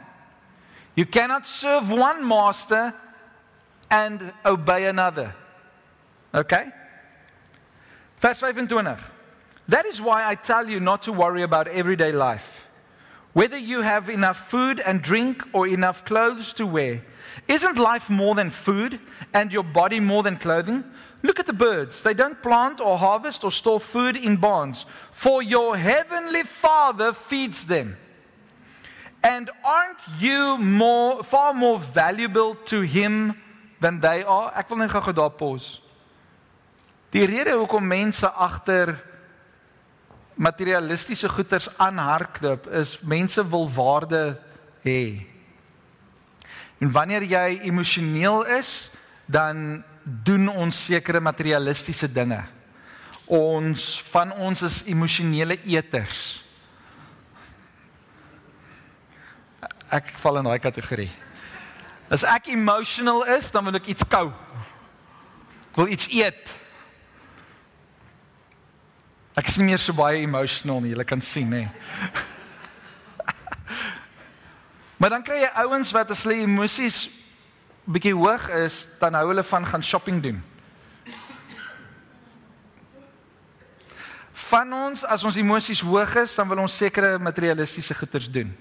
[0.97, 2.95] You cannot serve one master
[3.91, 5.35] and obey another.
[6.35, 6.73] Okay?
[8.19, 9.11] Vers 25.
[9.69, 12.65] That is why I tell you not to worry about everyday life
[13.35, 17.03] whether you have enough food and drink or enough clothes to wear.
[17.49, 19.01] Isn't life more than food
[19.35, 20.85] and your body more than clothing?
[21.25, 22.03] Look at the birds.
[22.03, 27.65] They don't plant or harvest or store food in barns, for your heavenly Father feeds
[27.65, 27.97] them.
[29.23, 33.41] And aren't you more far more valuable to him
[33.81, 34.53] than they are?
[34.53, 35.81] Ek wil net gou daar pause.
[37.17, 38.93] Die rede hoekom mense agter
[40.35, 44.37] materialistiese goederes aanhardloop is mense wil waarde
[44.85, 45.25] hê.
[46.85, 48.91] En wanneer jy emosioneel is,
[49.25, 52.43] dan doen ons sekere materialistiese dinge.
[53.25, 56.43] Ons van ons is emosionele eters.
[59.95, 61.12] Ek val in daai kategorie.
[62.12, 64.29] As ek emotional is, dan wil ek iets kou.
[65.73, 66.53] Ek wil iets eet.
[69.35, 71.64] Ek is nie meer so baie emotional nie, jy kan sien nê.
[75.01, 77.09] maar dan kry jy ouens wat as hulle emosies
[77.85, 80.42] bietjie hoog is, dan hou hulle van gaan shopping doen.
[84.33, 88.53] Van ons as ons emosies hoog is, dan wil ons sekere materialistiese goederes doen.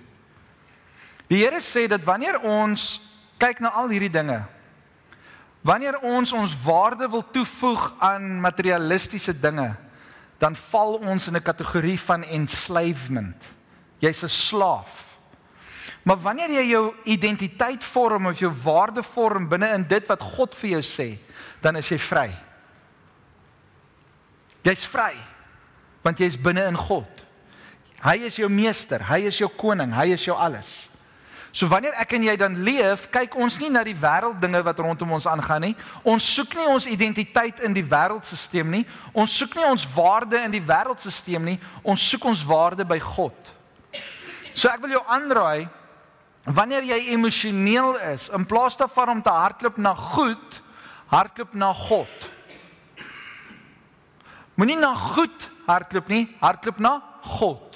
[1.28, 3.02] Die Here sê dat wanneer ons
[3.42, 4.44] kyk na al hierdie dinge,
[5.64, 9.72] wanneer ons ons waarde wil toevoeg aan materialistiese dinge,
[10.40, 13.40] dan val ons in 'n kategorie van enslavement.
[14.00, 15.13] Jy's 'n slaaf.
[16.04, 20.56] Maar wanneer jy jou identiteit vorm of jou waarde vorm binne in dit wat God
[20.60, 21.14] vir jou sê,
[21.64, 22.30] dan is jy vry.
[24.64, 25.14] Jy's vry
[26.04, 27.22] want jy's binne in God.
[28.04, 30.68] Hy is jou meester, hy is jou koning, hy is jou alles.
[31.54, 35.14] So wanneer ek en jy dan leef, kyk ons nie na die wêrelddinge wat rondom
[35.16, 35.76] ons aangaan nie.
[36.02, 38.82] Ons soek nie ons identiteit in die wêreldstelsel nie.
[39.14, 41.60] Ons soek nie ons waarde in die wêreldstelsel nie.
[41.86, 43.54] Ons soek ons waarde by God.
[44.52, 45.70] So ek wil jou aanraai
[46.44, 50.62] wanneer jy emosioneel is, in plaas daarvan om te hardloop na goed,
[51.12, 52.30] hardloop na God.
[54.60, 56.98] Moenie na goed hardloop nie, hardloop na
[57.38, 57.70] God.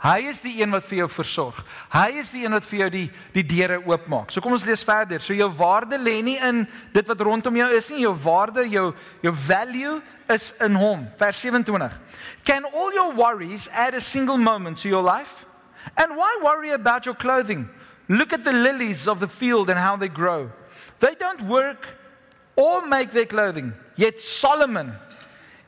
[0.00, 1.58] Hy is die een wat vir jou versorg.
[1.92, 4.30] Hy is die een wat vir jou die die deure oopmaak.
[4.32, 5.20] So kom ons lees verder.
[5.20, 6.62] So jou waarde lê nie in
[6.94, 8.06] dit wat rondom jou is nie.
[8.06, 8.86] Jou waarde, jou
[9.20, 9.98] jou value
[10.32, 11.04] is in hom.
[11.20, 11.92] Vers 27.
[12.48, 15.44] Can all your worries add a single moment to your life?
[16.00, 17.68] And why worry about your clothing?
[18.10, 20.50] Look at the lilies of the field and how they grow.
[20.98, 21.86] They don't work
[22.56, 23.72] or make their clothing.
[23.94, 24.94] Yet Solomon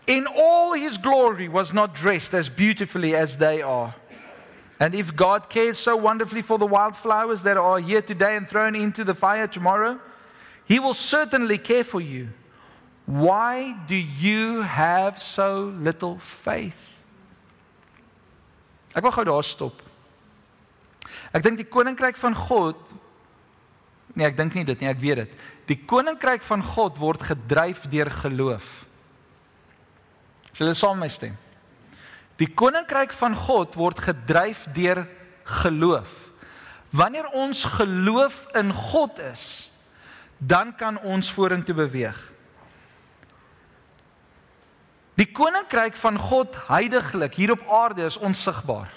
[0.09, 3.95] in all his glory was not dressed as beautifully as they are.
[4.81, 8.75] And if God cares so wonderfully for the wildflowers that are here today and thrown
[8.75, 10.01] into the fire tomorrow,
[10.65, 12.31] He will certainly care for you.
[13.07, 16.75] Why do you have so little faith?
[18.95, 19.92] Ek wil gou daar stop.
[21.33, 22.77] Ek dink die koninkryk van God
[24.13, 25.37] Nee, ek dink nie dit nie, ek weet dit.
[25.71, 28.67] Die koninkryk van God word gedryf deur geloof.
[30.59, 31.39] Julle saam met my stem.
[32.41, 35.07] Die koninkryk van God word gedryf deur
[35.63, 36.13] geloof.
[36.93, 39.71] Wanneer ons geloof in God is,
[40.37, 42.19] dan kan ons vorentoe beweeg.
[45.17, 48.93] Die koninkryk van God heidaglik hier op aarde is onsigbaar.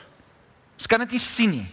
[0.76, 1.67] Ons kan dit nie sien nie.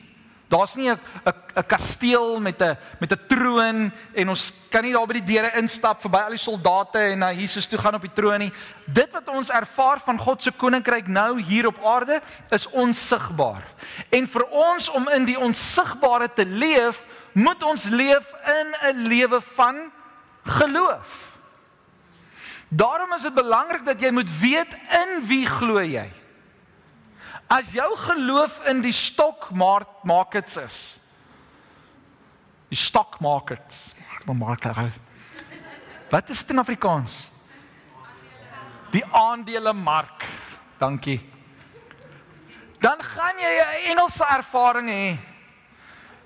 [0.52, 4.92] Daar's nie 'n 'n 'n kasteel met 'n met 'n troon en ons kan nie
[4.92, 8.00] daar by die deure instap verby al die soldate en na Jesus toe gaan op
[8.00, 8.52] die troon nie.
[8.86, 13.62] Dit wat ons ervaar van God se koninkryk nou hier op aarde is onsigbaar.
[14.10, 19.40] En vir ons om in die onsigbare te leef, moet ons leef in 'n lewe
[19.40, 19.92] van
[20.44, 21.32] geloof.
[22.68, 26.21] Daarom is dit belangrik dat jy moet weet in wie glo jy.
[27.52, 29.50] As jou geloof in die stock
[30.02, 30.78] markets is.
[32.72, 33.90] Die stock markets.
[34.24, 34.92] Maar marker.
[36.08, 37.28] Wat is dit in Afrikaans?
[38.92, 40.24] Die aandelemark.
[40.80, 41.20] Dankie.
[42.80, 45.18] Dan gaan jy 'n Engelse ervaring hê.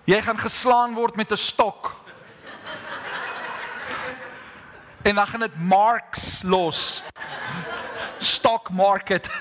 [0.04, 1.96] Jy gaan geslaan word met 'n stok.
[5.02, 7.02] En dan gaan dit marks los.
[8.26, 9.28] Stock market.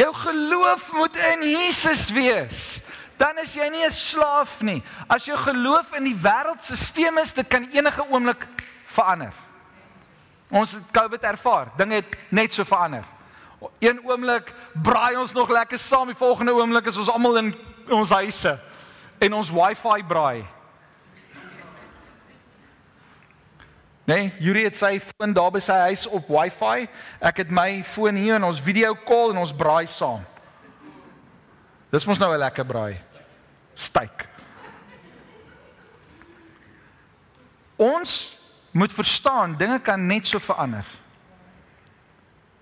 [0.00, 2.80] Jou geloof moet in Jesus wees.
[3.16, 4.82] Dan is jy nie 'n slaaf nie.
[5.08, 8.46] As jou geloof in die wêreldstelsel is, dit kan enige oomblik
[8.86, 9.32] verander.
[10.50, 11.68] Ons het COVID ervaar.
[11.76, 13.04] Dinge het net so verander.
[13.78, 17.54] Een oomblik braai ons nog lekker saam, die volgende oomblik is ons almal in
[17.88, 18.58] ons huise
[19.18, 20.44] en ons wifi braai.
[24.06, 26.84] Nee, Yuri het sy foon daar by sy huis op Wi-Fi.
[27.26, 30.22] Ek het my foon hier en ons video call en ons braai saam.
[31.90, 33.00] Dis mos nou 'n lekker braai.
[33.74, 34.28] Styk.
[37.76, 38.38] Ons
[38.70, 40.86] moet verstaan dinge kan net so verander.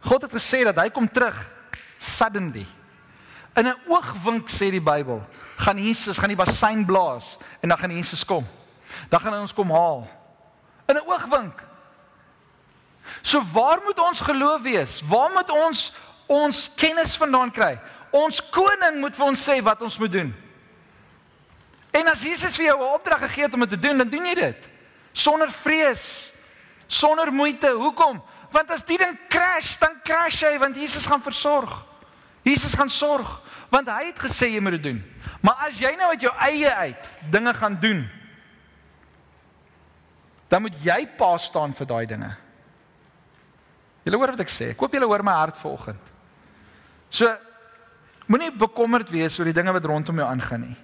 [0.00, 1.36] God het gesê dat hy kom terug
[1.98, 2.66] suddenly.
[3.54, 5.22] In 'n oogwink sê die Bybel,
[5.56, 8.46] gaan Jesus gaan die bassein blaas en dan gaan Jesus kom.
[9.08, 10.23] Dan gaan hy ons kom haal
[10.86, 11.62] in 'n oogwink.
[13.22, 15.02] So waar moet ons geloof wees?
[15.08, 15.92] Waar moet ons
[16.26, 17.78] ons kennis vandaan kry?
[18.10, 20.34] Ons koning moet vir ons sê wat ons moet doen.
[21.90, 24.26] En as Jesus vir jou 'n opdrag gegee het om dit te doen, dan doen
[24.26, 24.68] jy dit
[25.12, 26.32] sonder vrees,
[26.86, 27.70] sonder moeite.
[27.70, 28.22] Hoekom?
[28.50, 31.84] Want as die ding crash, dan crash hy want Jesus gaan versorg.
[32.42, 33.40] Jesus gaan sorg
[33.72, 35.00] want hy het gesê jy moet dit doen.
[35.42, 38.04] Maar as jy nou uit jou eie uit dinge gaan doen,
[40.54, 42.30] dan moet jy pa staan vir daai dinge.
[44.06, 44.70] Julle hoor wat ek sê.
[44.70, 46.12] Ek hoop julle hoor my hart vanoggend.
[47.10, 47.26] So
[48.30, 50.76] moenie bekommerd wees oor die dinge wat rondom jou aangaan nie.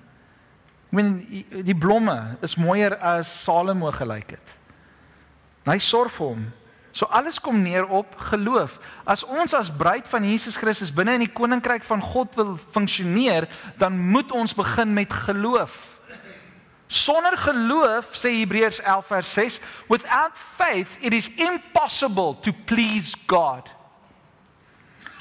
[0.88, 1.12] Ek meen
[1.68, 4.56] die blomme is mooier as Salomo gelyk het.
[5.70, 6.42] Hy sorg vir hom.
[6.90, 8.80] So alles kom neer op geloof.
[9.06, 13.46] As ons as bruid van Jesus Christus binne in die koninkryk van God wil funksioneer,
[13.78, 15.99] dan moet ons begin met geloof.
[16.90, 23.70] Sonder geloof sê Hebreërs 11 vers 6, without faith it is impossible to please God.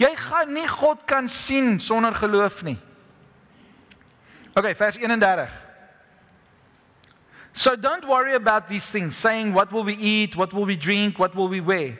[0.01, 2.79] Jy gaan nie God kan sien sonder geloof nie.
[4.57, 5.45] Okay, vers 31.
[7.53, 11.19] So don't worry about these things saying what will we eat, what will we drink,
[11.19, 11.99] what will we wear.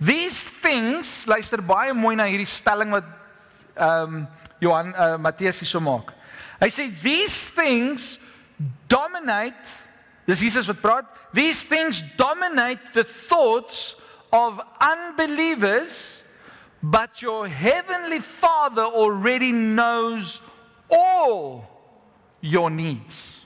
[0.00, 3.04] These things, luister baie mooi na hierdie stelling wat
[3.76, 4.26] ehm um,
[4.62, 6.14] Johan uh, Matteus hier so maak.
[6.62, 8.21] Hy sê these things
[8.88, 9.76] dominate
[10.26, 13.94] dis Jesus wat praat these things dominate the thoughts
[14.32, 16.22] of unbelievers
[16.82, 20.40] but your heavenly father already knows
[20.90, 21.64] all
[22.40, 23.41] your needs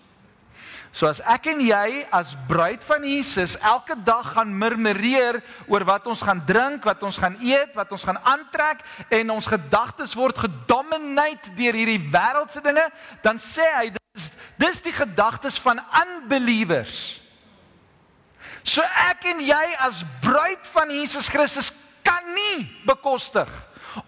[0.97, 6.07] So as ek en jy as bruid van Jesus elke dag gaan murmureer oor wat
[6.09, 8.81] ons gaan drink, wat ons gaan eet, wat ons gaan aantrek
[9.13, 12.87] en ons gedagtes word gedomineer deur hierdie wêreldse dinge,
[13.21, 17.21] dan sê hy dis dis die gedagtes van unbelievers.
[18.65, 21.75] So ek en jy as bruid van Jesus Christus
[22.07, 23.53] kan nie bekostig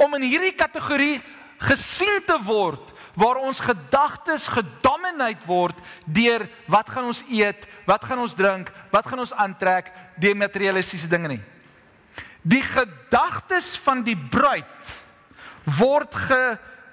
[0.01, 1.19] om in hierdie kategorie
[1.69, 8.23] gesien te word waar ons gedagtes gedomineer word deur wat gaan ons eet, wat gaan
[8.23, 9.91] ons drink, wat gaan ons aantrek,
[10.23, 11.43] deur materialistiese dinge nie.
[12.47, 14.93] Die gedagtes van die bruid
[15.79, 16.43] word ge,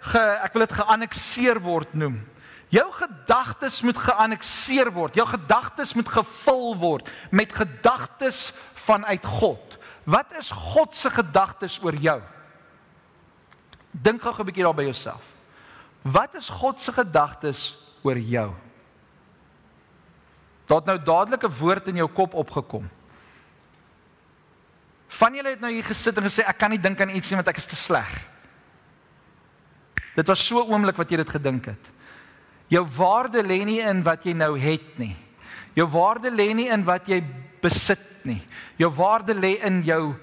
[0.10, 2.18] ge ek wil dit geannexeer word noem.
[2.74, 5.16] Jou gedagtes moet geannexeer word.
[5.16, 8.50] Jou gedagtes moet gevul word met gedagtes
[8.88, 9.78] vanuit God.
[10.04, 12.18] Wat is God se gedagtes oor jou?
[13.92, 15.35] Dink gou 'n bietjie daar by jouself.
[16.06, 17.74] Wat is God se gedagtes
[18.06, 18.52] oor jou?
[20.70, 22.90] Daar nou dadelik 'n woord in jou kop opgekom.
[25.08, 27.36] Van julle het nou hier gesit en gesê ek kan nie dink aan iets nie
[27.36, 28.30] want ek is te sleg.
[30.16, 31.92] Dit was so oomblik wat jy dit gedink het.
[32.68, 35.16] Jou waarde lê nie in wat jy nou het nie.
[35.76, 37.22] Jou waarde lê nie in wat jy
[37.62, 38.42] besit nie.
[38.78, 40.16] Jou waarde lê in jou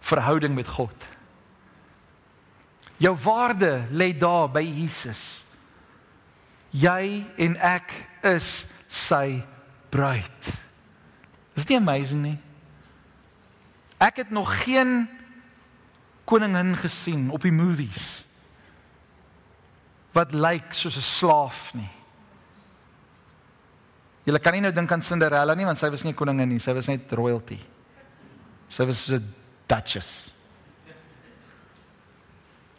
[0.00, 1.15] verhouding met God.
[2.96, 5.44] Jou waarde lê daar by Jesus.
[6.70, 7.92] Jy en ek
[8.24, 9.42] is sy
[9.92, 10.52] bruid.
[11.56, 12.38] Is dit amazing nie?
[14.00, 15.06] Ek het nog geen
[16.28, 18.26] koningin gesien op die movies
[20.16, 21.90] wat lyk soos 'n slaaf nie.
[24.24, 26.58] Jy kan nie nou dink aan Cinderella nie want sy was nie 'n koningin nie,
[26.58, 27.58] sy was net royalty.
[28.68, 29.34] Sy was 'n
[29.68, 30.32] duchess.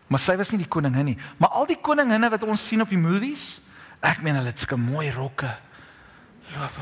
[0.08, 1.18] Maar sy was nie die koningin nie.
[1.42, 3.58] Maar al die koninginne wat ons sien op die movies,
[4.00, 5.50] ek meen hulle het sulke mooi rokke.
[6.54, 6.78] Loop.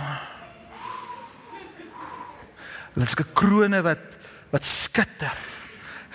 [2.93, 4.05] Hulle het sulke krones wat
[4.53, 5.34] wat skitter.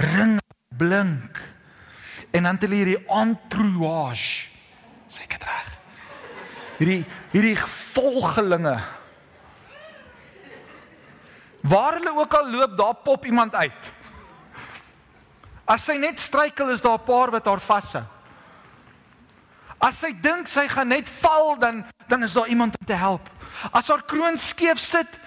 [0.01, 0.39] Ring
[0.79, 1.41] blink.
[2.31, 4.47] En dan het hulle hierdie entourage.
[5.11, 5.75] Seker reg.
[6.79, 7.03] Hierdie
[7.35, 8.79] hierdie volgelinge.
[11.61, 13.91] Waar hulle ook al loop, daar pop iemand uit.
[15.71, 18.05] As sy net struikel is daar 'n paar wat haar vashou.
[19.79, 23.31] As sy dink sy gaan net val dan dan is daar iemand om te help.
[23.73, 25.21] As haar kroon skeef sit,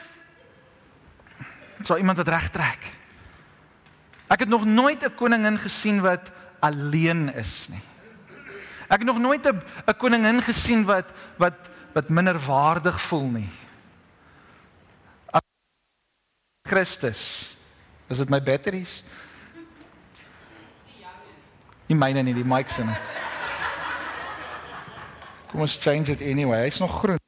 [1.79, 2.91] is daar iemand wat reg trek.
[4.27, 7.81] Ek het nog nooit 'n koningin gesien wat alleen is nie.
[8.89, 13.49] Ek het nog nooit 'n 'n koningin gesien wat wat wat minderwaardig voel nie.
[16.67, 17.55] Christus.
[18.07, 19.03] Is dit my batteries?
[21.89, 22.95] Nie myne nie, die mic se nie.
[25.51, 26.63] Kom ons change it anyway.
[26.65, 27.19] Hy's nog groen.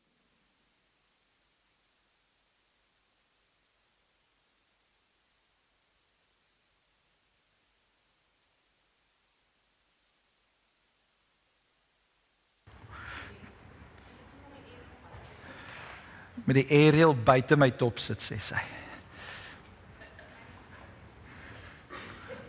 [16.46, 18.60] met die aerial buite my top sit sê sy.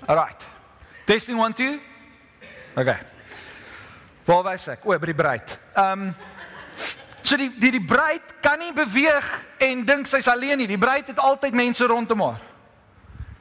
[0.07, 0.45] Alright.
[1.09, 1.96] Testing 1 2.
[2.77, 2.99] Okay.
[4.25, 4.83] Waar was ek?
[4.85, 5.53] O, by die bruid.
[5.73, 6.17] Ehm um,
[7.27, 9.25] so die die die bruid kan nie beweeg
[9.65, 10.69] en dink sy's alleen nie.
[10.69, 12.43] Die bruid het altyd mense rondom haar.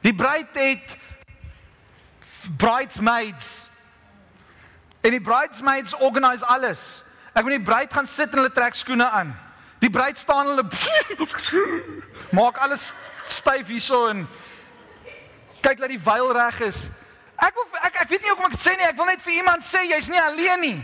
[0.00, 0.96] Die bruid het
[2.56, 3.68] bridesmaids.
[5.04, 6.80] En die bridesmaids organise alles.
[7.36, 9.36] Ek moet die bruid gaan sit en hulle trek skoene aan.
[9.84, 10.64] Die bruid staan hulle
[12.38, 12.88] maak alles
[13.28, 14.24] styf hierso en
[15.60, 16.86] kyk dat die veil reg is.
[17.36, 18.88] Ek wil ek ek weet nie hoekom ek dit sê nie.
[18.88, 20.76] Ek wil net vir iemand sê jy's nie alleen nie.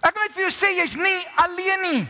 [0.00, 2.00] Ek wil net vir jou sê jy's nie alleen nie.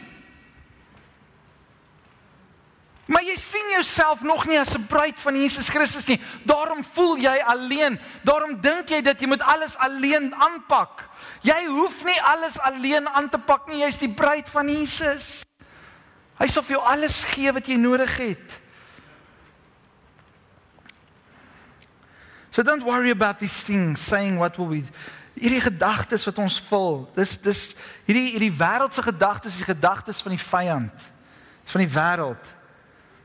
[3.11, 6.21] Maar jy sien jouself nog nie as 'n bruid van Jesus Christus nie.
[6.47, 7.99] Daarom voel jy alleen.
[8.23, 11.09] Daarom dink jy dat jy moet alles alleen aanpak.
[11.43, 13.83] Jy hoef nie alles alleen aan te pak nie.
[13.83, 15.43] Jy's die bruid van Jesus.
[16.39, 18.60] Hy sal vir jou alles gee wat jy nodig het.
[22.61, 24.83] So don't worry about these things saying what will we
[25.33, 27.07] hierdie gedagtes wat ons vul.
[27.17, 27.61] Dis dis
[28.05, 31.07] hierdie hierdie wêreldse gedagtes, die gedagtes van die vyand
[31.73, 32.51] van die wêreld.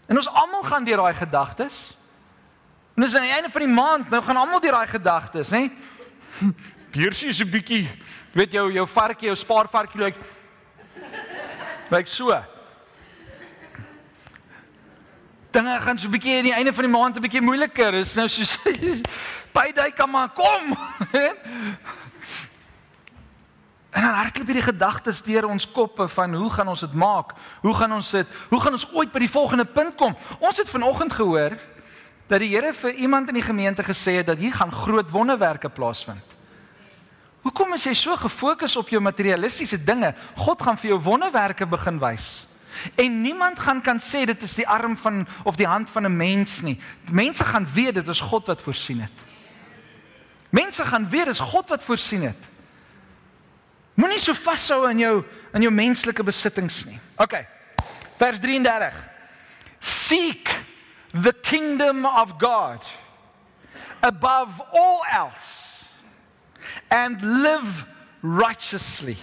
[0.07, 1.81] En ons almal gaan deur daai gedagtes.
[2.95, 5.67] En dis aan die einde van die maand, nou gaan almal deur daai gedagtes, hè?
[6.95, 7.91] Beursie is 'n bietjie,
[8.31, 10.15] weet jou jou varkie, jou spaarvarkie lyk
[11.91, 12.31] lyk so.
[15.55, 17.93] Dinge gaan so 'n bietjie aan die einde van die maand 'n bietjie moeiliker.
[17.93, 18.57] Is nou soos
[19.55, 20.63] payday kan maar kom.
[23.95, 27.33] en dan hardloop loop hierdie gedagtes deur ons koppe van hoe gaan ons dit maak?
[27.61, 28.27] Hoe gaan ons dit?
[28.49, 30.15] Hoe gaan ons ooit by die volgende punt kom?
[30.39, 31.55] Ons het vanoggend gehoor
[32.27, 35.69] dat die Here vir iemand in die gemeente gesê het dat hier gaan groot wonderwerke
[35.69, 36.35] plaasvind.
[37.41, 40.15] Hoekom is jy so gefokus op jou materialistiese dinge?
[40.35, 42.47] God gaan vir jou wonderwerke begin wys.
[42.95, 46.17] En niemand gaan kan sê dit is die arm van of die hand van 'n
[46.17, 46.79] mens nie.
[47.11, 49.23] Mense gaan weet dit is God wat voorsien het.
[50.49, 52.49] Mense gaan weet dit is God wat voorsien het.
[53.93, 56.99] Moenie so vashou aan jou aan jou menslike besittings nie.
[57.15, 57.45] OK.
[58.17, 58.93] Vers 33.
[59.79, 60.49] Seek
[61.11, 62.83] the kingdom of God
[64.01, 65.85] above all else
[66.91, 67.85] and live
[68.21, 69.17] righteously.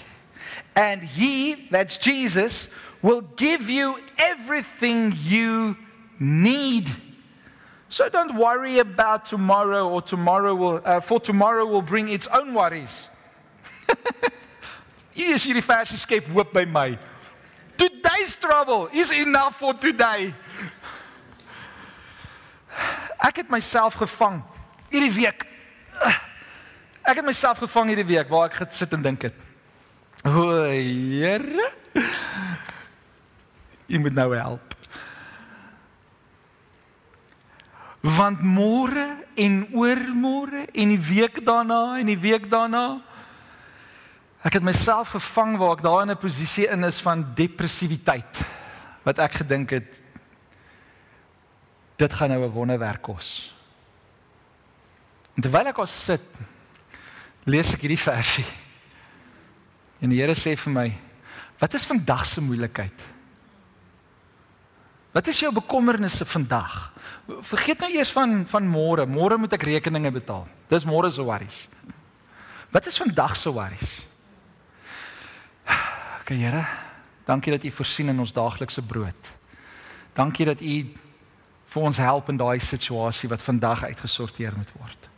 [0.74, 2.68] And he, that's Jesus,
[3.02, 5.76] will give you everything you
[6.18, 6.90] need.
[7.88, 12.54] So don't worry about tomorrow, or tomorrow will, uh, for tomorrow will bring its own
[12.54, 13.10] worries.
[15.12, 16.96] Hier is hierdie versie skep hoop by my.
[17.76, 20.32] Today's trouble is enough for today.
[23.20, 24.40] Ek het myself gevang
[24.88, 25.44] hierdie week.
[27.04, 29.36] Ek het myself gevang hierdie week waar ek gesit en dink het.
[30.24, 31.68] O, Here.
[33.86, 34.74] Jy moet nou help.
[38.02, 39.06] Want môre
[39.38, 43.00] en oormôre en die week daarna en die week daarna
[44.42, 48.42] ek het myself gevang waar ek daar in 'n posisie in is van depressiwiteit
[49.04, 50.02] wat ek gedink het
[51.96, 53.54] dit gaan nou 'n wonderwerk kos.
[55.36, 56.26] En terwyl ek as sit
[57.44, 58.46] lees ek hierdie versie.
[60.00, 60.92] En die Here sê vir my,
[61.58, 63.02] wat is vandag se moeilikheid?
[65.12, 66.92] Wat is jou bekommernisse vandag?
[67.44, 69.04] Vergeet nou eers van van môre.
[69.06, 70.46] Môre moet ek rekeninge betaal.
[70.72, 71.66] Dis môre se worries.
[72.72, 74.00] Wat is vandag se worries?
[76.22, 76.64] Okay, Here,
[77.26, 79.32] dankie dat U voorsien in ons daaglikse brood.
[80.16, 80.76] Dankie dat U
[81.72, 85.08] vir ons help in daai situasie wat vandag uitgesorteer moet word.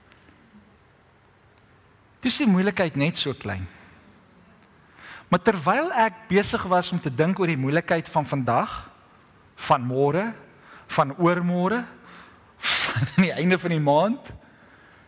[2.25, 3.67] Dis die moeilikheid net so klein.
[5.29, 8.75] Maar terwyl ek besig was om te dink oor die moeilikheid van vandag,
[9.69, 10.33] van môre,
[10.97, 11.85] van oormôre,
[12.59, 14.33] van aan die einde van die maand,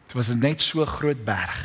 [0.07, 1.61] dit was net so groot berg.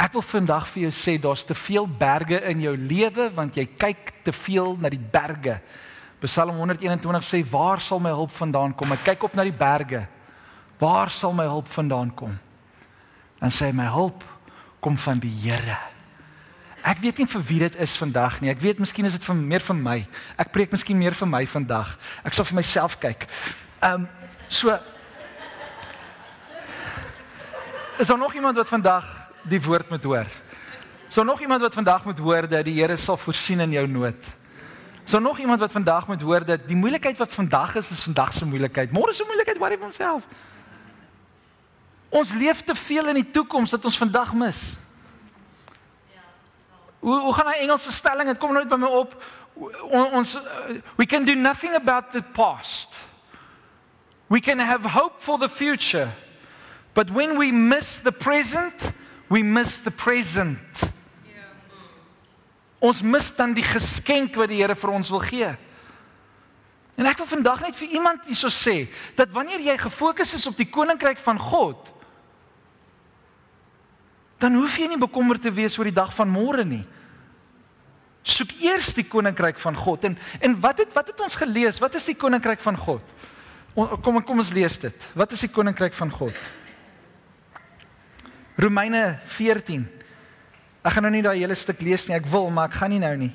[0.00, 3.66] Ek wil vandag vir jou sê daar's te veel berge in jou lewe want jy
[3.78, 5.60] kyk te veel na die berge.
[6.24, 8.92] Psalm 121 sê waar sal my hulp vandaan kom?
[8.96, 10.06] Ek kyk op na die berge.
[10.80, 12.34] Waar sal my hulp vandaan kom?
[13.44, 14.22] dan sê hy my hulp
[14.80, 15.76] kom van die Here.
[16.84, 18.50] Ek weet nie vir wie dit is vandag nie.
[18.52, 19.96] Ek weet miskien is dit vir meer vir my.
[20.36, 21.94] Ek preek miskien meer vir my vandag.
[22.28, 23.24] Ek sal vir myself kyk.
[23.80, 24.10] Ehm um,
[24.52, 24.76] so
[27.94, 29.06] Is daar nog iemand wat vandag
[29.46, 30.26] die woord moet hoor?
[31.08, 33.86] Is daar nog iemand wat vandag moet hoor dat die Here sal voorsien in jou
[33.86, 34.24] nood?
[35.04, 38.02] Is daar nog iemand wat vandag moet hoor dat die moeilikheid wat vandag is, is
[38.02, 38.90] vandag se moeilikheid.
[38.90, 40.26] Môre se moeilikheid, worry vir homself.
[42.08, 44.76] Ons leef te veel in die toekoms dat ons vandag mis.
[47.04, 48.28] Hoe hoe gaan 'n Engelse stelling?
[48.28, 49.22] Dit kom nooit by my op.
[49.90, 50.38] Ons
[50.96, 52.88] we can do nothing about the past.
[54.26, 56.08] We can have hope for the future.
[56.92, 58.92] But when we miss the present,
[59.26, 60.92] we miss the present.
[62.78, 65.56] Ons mis dan die geskenk wat die Here vir ons wil gee.
[66.94, 70.56] En ek wil vandag net vir iemand hierso sê dat wanneer jy gefokus is op
[70.56, 71.93] die koninkryk van God,
[74.42, 76.82] dan hoef jy nie bekommerd te wees oor die dag van môre nie.
[78.24, 81.80] Soek eers die koninkryk van God en en wat het wat het ons gelees?
[81.82, 83.02] Wat is die koninkryk van God?
[83.74, 85.08] Kom kom ons lees dit.
[85.14, 86.36] Wat is die koninkryk van God?
[88.56, 89.84] Romeine 14.
[90.84, 92.16] Ek gaan nou nie daai hele stuk lees nie.
[92.16, 93.32] Ek wil, maar ek gaan nie nou nie.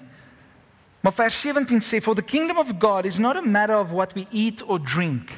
[1.03, 4.13] Maar vers 17 sê for the kingdom of God is not a matter of what
[4.15, 5.31] we eat or drink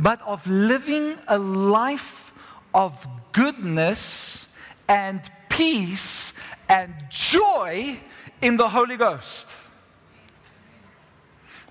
[0.00, 2.32] but of living a life
[2.72, 4.46] of goodness
[4.88, 6.32] and peace
[6.68, 7.98] and joy
[8.42, 9.48] in the Holy Ghost.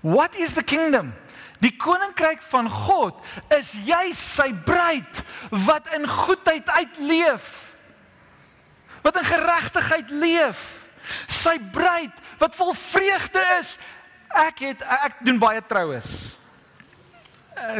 [0.02, 1.12] What is the kingdom?
[1.60, 3.18] Die koninkryk van God
[3.52, 5.20] is jy sy bruid
[5.66, 7.74] wat in goedheid uitleef.
[9.04, 10.60] Wat in geregtigheid leef.
[11.28, 13.76] Sy bruid wat vol vreugde is.
[14.40, 16.39] Ek het ek doen baie troues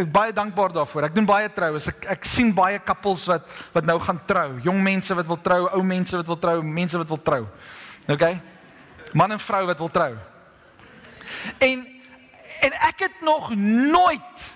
[0.01, 1.09] ek baie dankbaar daarvoor.
[1.09, 1.89] Ek doen baie troues.
[1.93, 4.59] Ek ek sien baie koppels wat wat nou gaan trou.
[4.65, 7.43] Jong mense wat wil trou, ou mense wat wil trou, mense wat wil trou.
[8.09, 8.27] OK?
[9.13, 10.13] Man en vrou wat wil trou.
[11.59, 11.87] En
[12.61, 14.49] en ek het nog nooit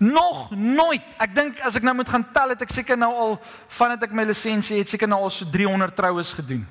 [0.00, 1.04] nog nooit.
[1.20, 3.34] Ek dink as ek nou moet gaan tel het ek seker nou al
[3.76, 6.62] vandat ek my lisensie het seker nou al so 300 troues gedoen.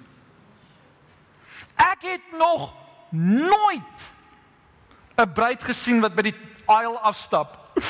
[1.78, 2.74] Ek het nog
[3.14, 4.10] nooit
[5.18, 6.38] 'n bruid gesien wat by die
[6.70, 7.58] aisle afstap.
[7.76, 7.84] ek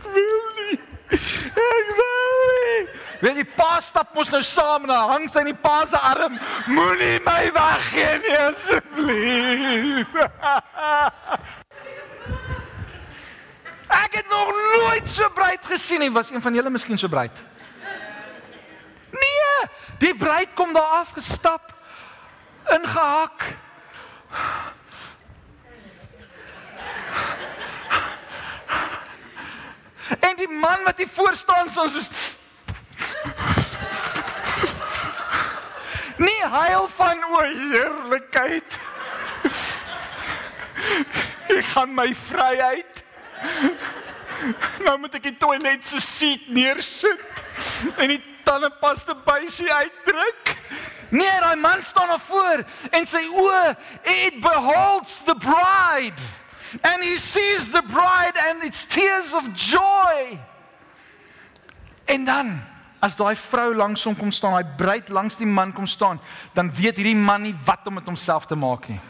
[0.14, 0.78] wil nie.
[1.12, 2.82] Ek wil nie.
[3.24, 6.34] Weet jy pa stap mos nou saam en hang sy in die pa se arm.
[6.68, 10.10] Moenie my weggee nie asseblief.
[14.04, 16.12] ek het nog nooit so bruid gesien nie.
[16.12, 17.36] Was een van julle miskien so bruid?
[19.14, 19.68] Nee,
[20.02, 21.72] die bruid kom daar af gestap
[22.74, 23.44] ingehak.
[30.20, 32.08] En die man wat hier voor staan so soos
[36.16, 38.78] Nee, huil van o heerlikheid.
[41.48, 43.02] Ek gaan my vryheid.
[44.84, 47.42] Nou moet ek die toilet se seat neersit
[47.96, 50.54] en die tandepasta bysie uitdruk.
[51.14, 56.22] Nee, daai man staan daar voor en sy oë, it beholds the bride
[56.82, 60.38] and he sees the bride and it's tears of joy.
[62.04, 62.62] En dan
[63.04, 66.20] as daai vrou langs hom kom staan, daai bruid langs die man kom staan,
[66.56, 69.00] dan weet hierdie man nie wat om met homself te maak nie.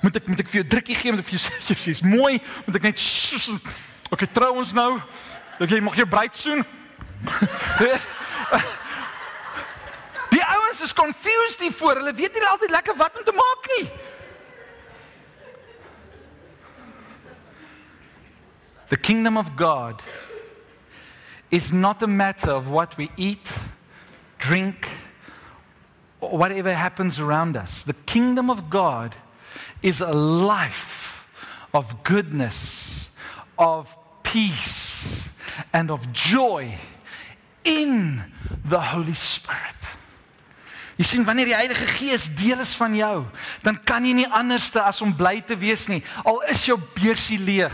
[0.00, 2.80] Moet ek moet ek vir jou drukkie gee om vir jou sê jy's mooi, moet
[2.80, 2.98] ek net
[4.10, 4.98] Okay, trou ons nou.
[5.62, 6.64] Okay, mag jy bruid soen?
[10.34, 12.00] Die ouens is confused hier voor.
[12.00, 13.84] Hulle weet nie altyd lekker wat om te maak nie.
[18.90, 20.02] The kingdom of God
[21.50, 23.52] is not a matter of what we eat,
[24.38, 24.88] drink,
[26.20, 27.84] or whatever happens around us.
[27.84, 29.14] The kingdom of God
[29.80, 31.24] is a life
[31.72, 33.06] of goodness,
[33.56, 35.22] of peace,
[35.72, 36.74] and of joy
[37.64, 38.24] in
[38.64, 39.96] the Holy Spirit.
[41.00, 43.22] Jy sien wanneer die Heilige Gees deel is van jou,
[43.64, 46.02] dan kan jy nie anderste as om bly te wees nie.
[46.28, 47.72] Al is jou beursie leeg.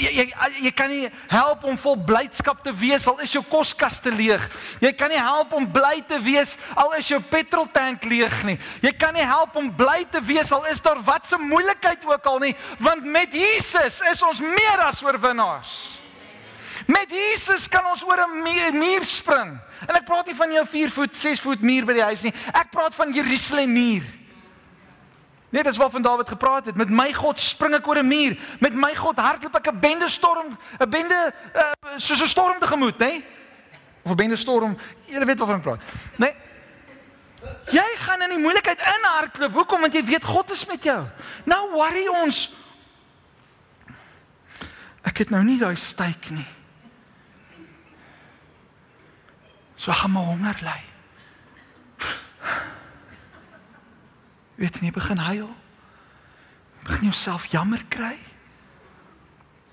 [0.00, 0.24] Jy jy
[0.64, 4.48] jy kan nie help om vol blydskap te wees al is jou koskaste leeg.
[4.80, 8.56] Jy kan nie help om bly te wees al is jou petroltank leeg nie.
[8.80, 12.40] Jy kan nie help om bly te wees al is daar watse moeilikheid ook al
[12.48, 16.01] nie, want met Jesus is ons meer as oorwinnaars.
[16.86, 19.58] Met Jesus kan ons oor 'n muur spring.
[19.86, 22.34] En ek praat nie van jou 4 voet, 6 voet muur by die huis nie.
[22.52, 24.02] Ek praat van Jerusalem muur.
[25.52, 26.76] Nee, dis waarvan Dawid gepraat het.
[26.76, 28.38] Met my God spring ek oor 'n muur.
[28.60, 33.00] Met my God hardloop ek 'n bende storm, 'n bende uh, soos 'n storm tegemoet,
[33.00, 33.24] hè?
[34.02, 34.78] Of 'n bende storm.
[35.06, 35.82] Jy weet waarvan ek praat.
[36.16, 36.34] Nee.
[37.70, 39.52] Jy gaan in die moeilikheid inhardloop.
[39.52, 39.80] Hoekom?
[39.80, 41.06] Want jy weet God is met jou.
[41.44, 42.54] Nou worry ons.
[45.02, 46.46] Ek het nou nie daai styk nie.
[49.82, 50.80] So gaan maar honger ly.
[54.54, 55.56] Weet jy, begin huil.
[56.82, 58.18] Begin jouself jammer kry.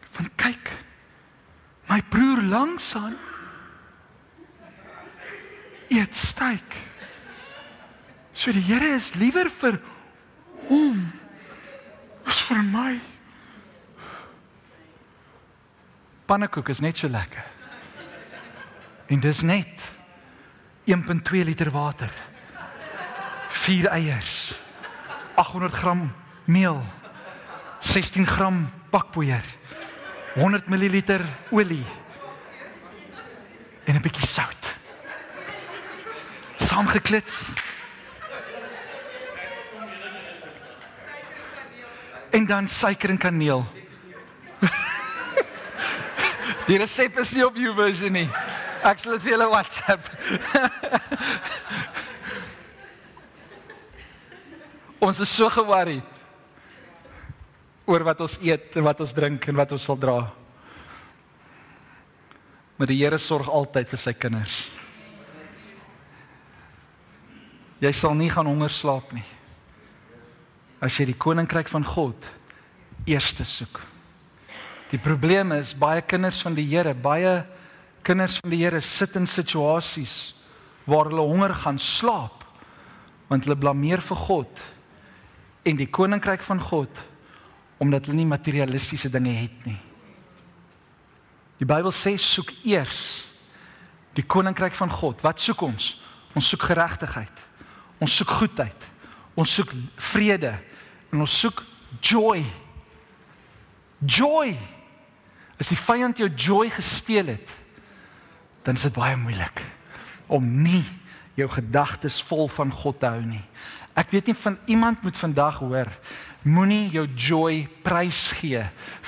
[0.10, 0.72] Van kyk.
[1.86, 3.14] My broer langs aan.
[5.88, 6.74] Eet styk.
[8.34, 9.78] So die Here is liewer vir
[10.72, 11.06] hom
[12.26, 12.98] as vir my.
[16.26, 17.46] Pannekoek is net so lekker.
[19.06, 19.99] En dis net
[20.90, 22.10] 1.2 liter water.
[23.50, 24.60] 4 eiers.
[25.36, 26.84] 800 gram meel.
[27.80, 29.44] 16 gram bakpoeier.
[30.34, 31.20] 100 ml
[31.50, 31.86] olie.
[33.84, 34.78] En 'n bietjie sout.
[36.56, 37.54] Saamgeklits.
[42.30, 43.66] En dan suiker en kaneel.
[46.68, 48.30] Die resep is nie op YouVersion nie.
[48.80, 50.08] Ek sal dit vir julle WhatsApp.
[55.04, 56.16] ons is so ge-worried
[57.90, 60.20] oor wat ons eet en wat ons drink en wat ons sal dra.
[62.80, 64.56] Maar die Here sorg altyd vir sy kinders.
[67.84, 69.26] Jy sal nie gaan honger slaap nie.
[70.84, 72.30] As jy die koninkryk van God
[73.10, 73.82] eerste soek.
[74.92, 77.44] Die probleem is baie kinders van die Here, baie
[78.10, 80.34] kinders van die Here sit in situasies
[80.90, 82.46] waar hulle honger gaan slaap
[83.30, 84.62] want hulle blameer vir God
[85.70, 87.04] en die koninkryk van God
[87.80, 89.78] omdat hulle nie materialistiese dinge het nie.
[91.62, 93.28] Die Bybel sê soek eers
[94.18, 95.22] die koninkryk van God.
[95.24, 95.94] Wat soek ons?
[96.36, 97.46] Ons soek geregtigheid.
[98.02, 98.90] Ons soek goedheid.
[99.38, 99.72] Ons soek
[100.10, 100.56] vrede
[101.14, 101.62] en ons soek
[102.02, 102.42] joy.
[104.02, 104.58] Joy
[105.60, 107.58] as die vyand jou joy gesteel het,
[108.64, 109.64] dan is dit baie moeilik
[110.30, 110.84] om nie
[111.40, 113.44] jou gedagtes vol van God te hou nie.
[113.98, 115.90] Ek weet nie van iemand moet vandag hoor
[116.48, 118.62] moenie jou joy prys gee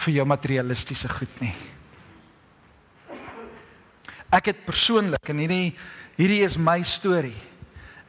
[0.03, 1.53] vir jou materialistiese goed nie.
[4.31, 5.73] Ek het persoonlik en hierdie
[6.17, 7.37] hierdie is my storie.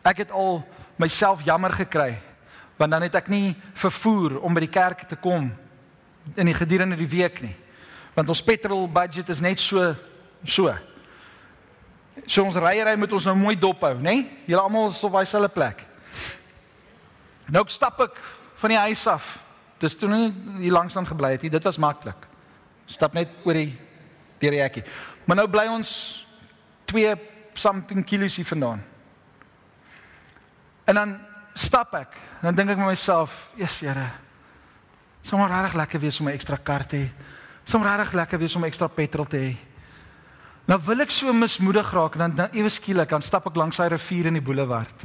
[0.05, 0.63] Ek het al
[1.01, 2.17] myself jammer gekry
[2.79, 5.53] want dan het ek nie vervoer om by die kerk te kom
[6.35, 7.55] in die gedurende die week nie.
[8.17, 9.93] Want ons petrol budget is net so
[10.43, 10.73] so.
[12.27, 14.27] So ons ryery moet ons nou mooi dop hou, né?
[14.47, 15.83] Julle almal is op daai selfde plek.
[17.53, 18.21] Nou stap ek
[18.63, 19.39] van die huis af.
[19.83, 20.09] Dis toe
[20.61, 21.49] hier langs dan gebly het.
[21.51, 22.29] Dit was maklik.
[22.87, 23.73] Stap net oor die
[24.43, 24.85] deur die hekkie.
[25.27, 25.91] Maar nou bly ons
[26.91, 27.15] 2
[27.59, 28.83] something kilos hier vandaan.
[30.87, 31.19] En dan
[31.55, 32.17] stap ek.
[32.43, 34.11] Dan dink ek met myself, "Jesus Here,
[35.23, 37.09] sommer regtig lekker wees om 'n ekstra kar te hê.
[37.65, 39.72] Sommer regtig lekker wees om ekstra petrol te hê."
[40.71, 43.81] Nou wil ek so mismoedig raak en dan, dan ewe skielik dan stap ek langs
[43.83, 45.05] hy rivier in die boulevard.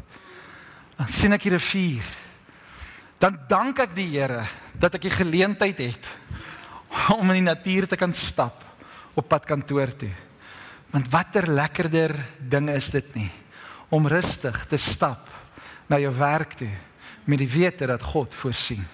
[0.98, 2.12] Dan sien ek die rivier.
[3.18, 4.44] Dan dank ek die Here
[4.78, 6.10] dat ek die geleentheid het
[7.18, 8.62] om in die natuur te kan stap
[9.18, 10.12] op pad kantoor toe.
[10.94, 13.32] Want watter lekkerder ding is dit nie
[13.90, 15.32] om rustig te stap
[15.88, 16.70] na jou werk toe
[17.28, 18.86] met die wete dat God voorsien.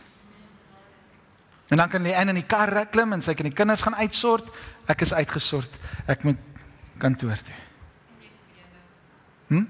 [1.73, 3.97] En dan kan jy in in die kar klim en sy kan die kinders gaan
[3.97, 4.49] uitsort.
[4.89, 5.77] Ek is uitgesort.
[6.07, 6.52] Ek moet
[6.97, 7.55] kantoor toe.
[9.47, 9.65] Hm?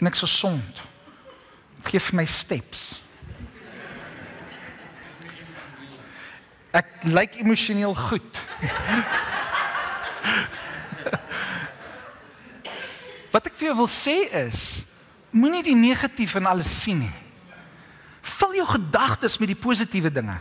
[0.00, 0.82] En ek so sond.
[1.84, 3.02] Geef my steps.
[6.76, 8.38] Ek lyk emosioneel goed.
[13.30, 14.16] Wat ek vir jou wil sê
[14.46, 14.82] is,
[15.30, 17.16] moenie die negatief in alles sien nie.
[18.38, 20.38] Vul jou gedagtes met die positiewe dinge.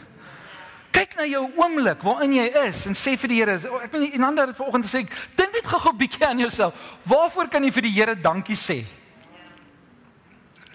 [0.96, 4.26] Kyk na jou oomblik waarin jy is en sê vir die Here, ek weet en
[4.26, 5.04] ander het vanoggend gesê,
[5.38, 6.78] dink net gou-gou bietjie aan jouself.
[7.10, 8.82] Waarvoor kan jy vir die Here dankie sê?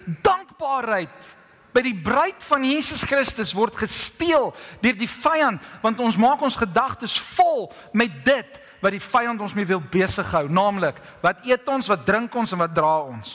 [0.05, 1.31] Dankbaarheid
[1.75, 4.53] by die bruid van Jesus Christus word gesteel
[4.83, 9.55] deur die vyand want ons maak ons gedagtes vol met dit wat die vyand ons
[9.57, 13.33] mee wil besig hou, naamlik wat eet ons, wat drink ons en wat dra ons.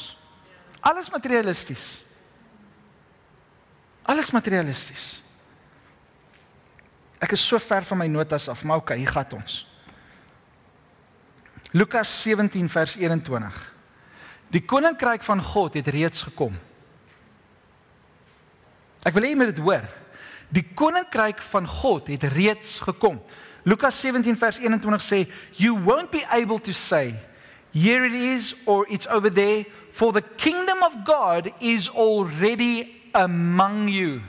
[0.81, 1.89] Alles materialisties.
[4.09, 5.19] Alles materialisties.
[7.21, 9.67] Ek is so ver van my notas af, maar okay, hier gaan ons.
[11.71, 13.59] Lukas 17 vers 21.
[14.51, 16.57] Die koninkryk van God het reeds gekom.
[19.07, 19.87] Ek wil hê jy moet dit hoor.
[20.51, 23.21] Die koninkryk van God het reeds gekom.
[23.69, 25.29] Lukas 17 vers 21 sê,
[25.61, 27.15] "You won't be able to say,
[27.73, 33.89] here it is or it's over there, for the kingdom of God is already among
[33.89, 34.21] you."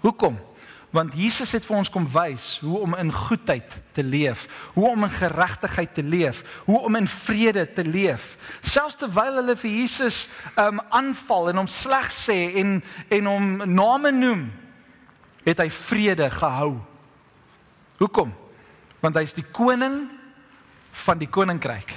[0.00, 0.51] Hoekom?
[0.92, 5.06] Want Jesus het vir ons kom wys hoe om in goedheid te leef, hoe om
[5.06, 8.36] in geregtigheid te leef, hoe om in vrede te leef.
[8.60, 10.26] Selfs terwyl hulle vir Jesus
[10.60, 12.76] um aanval en hom sleg sê en
[13.08, 14.46] en hom name noem,
[15.48, 16.76] het hy vrede gehou.
[17.98, 18.36] Hoekom?
[19.02, 20.06] want hy is die koning
[21.04, 21.90] van die koninkryk.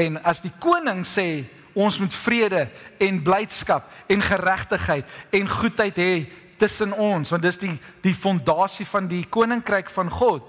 [0.00, 1.44] En as die koning sê
[1.76, 2.64] ons moet vrede
[3.02, 6.14] en blydskap en geregtigheid en goedheid hê
[6.60, 10.44] tussen ons, want dis die die fondasie van die koninkryk van God,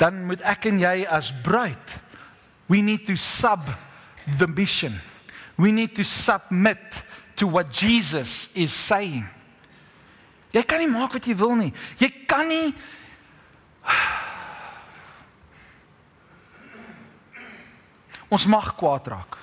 [0.00, 1.96] dan moet ek en jy as bruid
[2.68, 3.60] we need to sub
[4.38, 5.00] the mission.
[5.56, 7.02] We need to submit
[7.36, 9.26] to what Jesus is saying.
[10.52, 11.72] Jy kan nie maak wat jy wil nie.
[12.00, 12.74] Jy kan nie
[18.26, 19.36] Ons mag kwaad raak.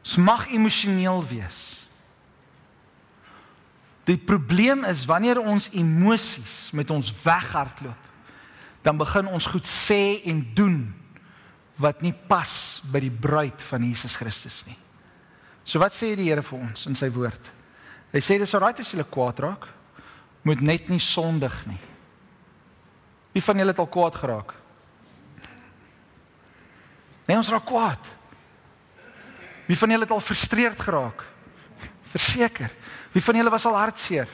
[0.00, 1.85] Ons mag emosioneel wees.
[4.06, 8.04] Die probleem is wanneer ons emosies met ons weghardloop,
[8.86, 10.78] dan begin ons goed sê en doen
[11.82, 12.52] wat nie pas
[12.92, 14.78] by die bruid van Jesus Christus nie.
[15.66, 17.50] So wat sê die Here vir ons in sy woord?
[18.14, 19.66] Hy sê dis alright as jy kwaad raak,
[20.46, 21.80] moet net nie sondig nie.
[23.34, 24.54] Wie van julle het al kwaad geraak?
[27.26, 28.12] Nee, ons raak kwaad.
[29.66, 31.26] Wie van julle het al frustreerd geraak?
[32.14, 32.70] Verseker.
[33.12, 34.28] Wie van julle was al hartseer?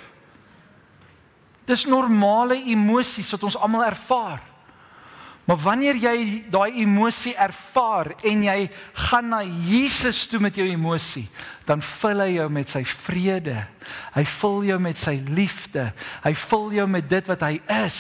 [1.69, 4.43] Dis normale emosies wat ons almal ervaar.
[5.43, 6.17] Maar wanneer jy
[6.55, 8.59] daai emosie ervaar en jy
[9.09, 11.25] gaan na Jesus toe met jou emosie,
[11.67, 13.57] dan vul hy jou met sy vrede.
[14.15, 15.89] Hy vul jou met sy liefde.
[16.23, 17.99] Hy vul jou met dit wat hy is.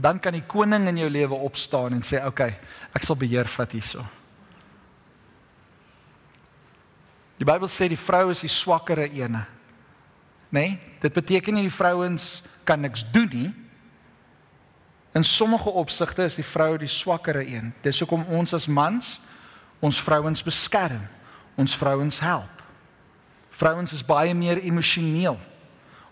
[0.00, 2.56] Dan kan die koning in jou lewe opstaan en sê, "Oké, okay,
[2.94, 4.19] ek sal beheer vat hierso."
[7.40, 9.46] Die Bybel sê die vrou is die swakkere ene.
[10.52, 10.60] nê?
[10.60, 13.52] Nee, dit beteken nie die vrouens kan niks doen nie.
[15.16, 17.72] In sommige opsigte is die vrou die swakkere een.
[17.82, 19.20] Dis hoekom ons as mans
[19.80, 21.00] ons vrouens beskerm,
[21.56, 22.62] ons vrouens help.
[23.56, 25.38] Vrouens is baie meer emosioneel.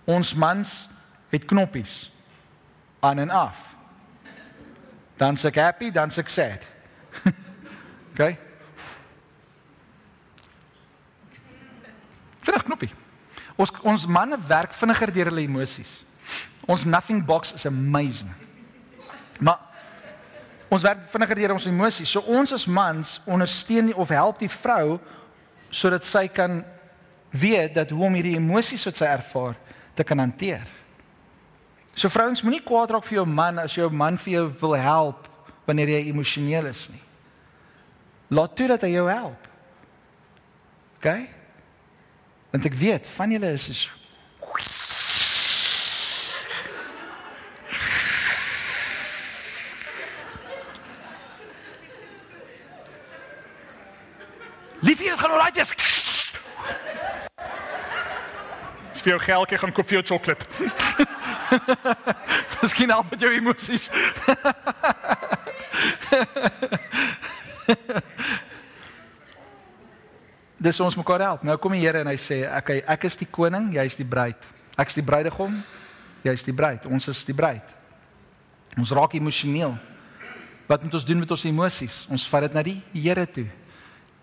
[0.09, 0.89] Ons mans
[1.29, 2.09] het knoppies
[3.05, 3.77] aan en af.
[5.21, 6.65] Dan se happy, dan se sad.
[8.13, 8.39] okay?
[12.49, 12.91] Vinnig knoppie.
[13.61, 15.99] Ons ons manne werk vinniger deur hulle emosies.
[16.69, 18.31] Ons nothing box is amazing.
[19.41, 19.61] Maar
[20.73, 22.09] ons werk vinniger deur ons emosies.
[22.09, 24.99] So ons as mans ondersteun of help die vrou
[25.69, 26.63] sodat sy kan
[27.37, 29.59] weet dat hoe om hierdie emosies wat sy ervaar
[29.99, 30.65] te kan hanteer.
[31.99, 35.27] So vrouens moenie kwaad raak vir jou man as jou man vir jou wil help
[35.69, 37.03] wanneer jy emosioneel is nie.
[38.33, 39.49] Laat toe dat hy jou help.
[40.99, 41.38] OK?
[42.51, 43.91] Want ek weet van julle is so
[54.81, 55.75] Liefie, dit gaan oral wees.
[58.93, 60.47] Dis vir jou geldjie gaan koop vir jou sjokolade.
[62.63, 63.91] Miskien help met jou emosies.
[70.59, 71.43] Dis ons mekaar help.
[71.47, 74.05] Nou kom die Here en hy sê, "Oké, ek is die koning, jy is die
[74.05, 74.47] bruid.
[74.77, 75.63] Ek is die bruidegom,
[76.25, 76.87] jy is die bruid.
[76.87, 77.75] Ons is die bruid."
[78.77, 79.77] Ons raak emosioneel.
[80.67, 82.07] Wat moet ons doen met ons emosies?
[82.11, 83.47] Ons vat dit na die Here toe.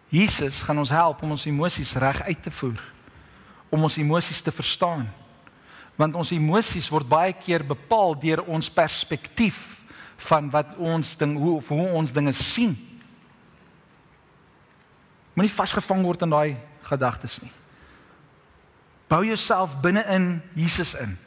[0.09, 2.83] Jesus gaan ons help om ons emosies reg uit te voer.
[3.69, 5.07] Om ons emosies te verstaan.
[5.95, 9.81] Want ons emosies word baie keer bepaal deur ons perspektief
[10.29, 12.75] van wat ons ding hoe of hoe ons dinge sien.
[15.35, 16.55] Moenie vasgevang word in daai
[16.87, 17.51] gedagtes nie.
[19.11, 21.17] Bou jouself binne in Jesus in.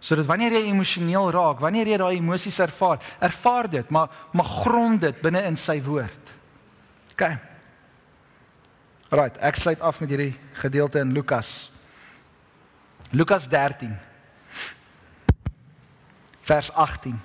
[0.00, 5.00] Sodat wanneer jy emosioneel raak, wanneer jy daai emosies ervaar, ervaar dit, maar maar grond
[5.00, 6.34] dit binne in sy woord.
[7.12, 7.24] OK.
[9.10, 11.70] Right, ek sluit af met hierdie gedeelte in Lukas.
[13.10, 13.96] Lukas 13
[16.46, 17.20] vers 18.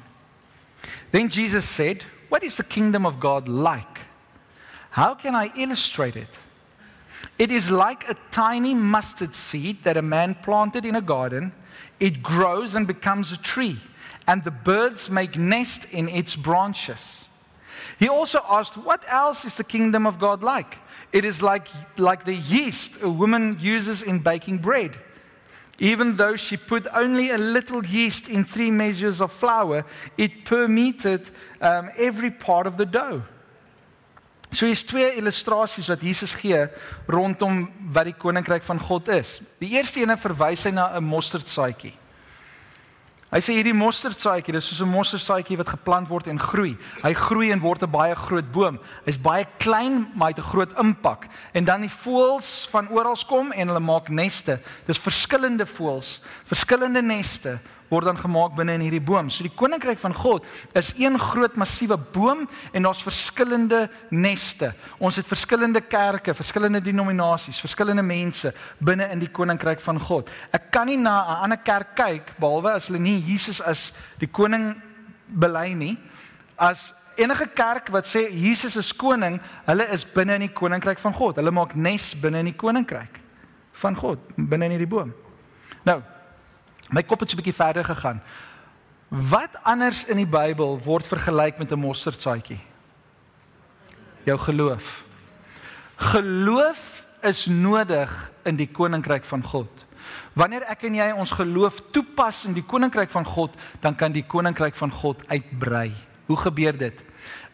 [1.12, 3.95] Then Jesus said, "What is the kingdom of God like?
[4.96, 6.30] How can I illustrate it?
[7.38, 11.52] It is like a tiny mustard seed that a man planted in a garden.
[12.00, 13.76] It grows and becomes a tree,
[14.26, 17.28] and the birds make nest in its branches."
[18.00, 20.78] He also asked, "What else is the kingdom of God like?"
[21.12, 21.68] It is like,
[21.98, 24.96] like the yeast a woman uses in baking bread.
[25.78, 29.84] Even though she put only a little yeast in three measures of flour,
[30.18, 31.30] it permeated
[31.60, 33.24] um, every part of the dough.
[34.56, 36.62] So hier's twee illustrasies wat Jesus gee
[37.12, 39.42] rondom wat die koninkryk van God is.
[39.60, 41.92] Die eerste ene verwys hy na 'n mosterdsaadjie.
[43.36, 46.78] Hy sê hierdie mosterdsaadjie, dis soos 'n mosterdsaadjie wat geplant word en groei.
[47.04, 48.80] Hy groei en word 'n baie groot boom.
[49.06, 51.28] Hy's baie klein, maar hy het 'n groot impak.
[51.54, 54.62] En dan die voëls van oral kom en hulle maak neste.
[54.88, 57.60] Dis verskillende voëls, verskillende neste
[57.90, 59.30] word dan gemaak binne in hierdie boom.
[59.30, 60.46] So die koninkryk van God
[60.78, 64.72] is een groot massiewe boom en daar's verskillende neste.
[64.98, 70.32] Ons het verskillende kerke, verskillende denominasies, verskillende mense binne in die koninkryk van God.
[70.54, 74.28] Ek kan nie na 'n ander kerk kyk behalwe as hulle nie Jesus as die
[74.28, 74.76] koning
[75.28, 75.98] bely nie.
[76.58, 81.14] As enige kerk wat sê Jesus is koning, hulle is binne in die koninkryk van
[81.14, 81.36] God.
[81.36, 83.22] Hulle maak nes binne in die koninkryk
[83.74, 85.14] van God, binne in hierdie boom.
[85.84, 86.02] Nou,
[86.90, 88.22] My kop het so 'n bietjie verder gegaan.
[89.08, 92.60] Wat anders in die Bybel word vergelyk met 'n mosterdsaadjie?
[94.24, 95.04] Jou geloof.
[95.96, 99.86] Geloof is nodig in die koninkryk van God.
[100.34, 104.26] Wanneer ek en jy ons geloof toepas in die koninkryk van God, dan kan die
[104.28, 105.92] koninkryk van God uitbrei.
[106.26, 107.04] Hoe gebeur dit?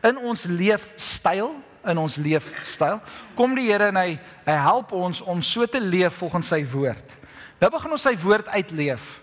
[0.04, 1.52] In ons leefstyl,
[1.86, 3.00] in ons leefstyl,
[3.36, 7.21] kom die Here en hy hy help ons om so te leef volgens sy woord.
[7.62, 9.20] Nou begin ons sy woord uitleef.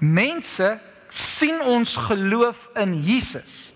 [0.00, 0.68] Mense
[1.12, 3.72] sien ons geloof in Jesus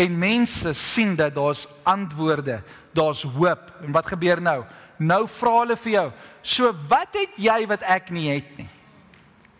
[0.00, 2.62] en mense sien dat daar's antwoorde,
[2.96, 3.66] daar's hoop.
[3.84, 4.62] En wat gebeur nou?
[4.96, 8.68] Nou vra hulle vir jou, "So wat het jy wat ek nie het nie?"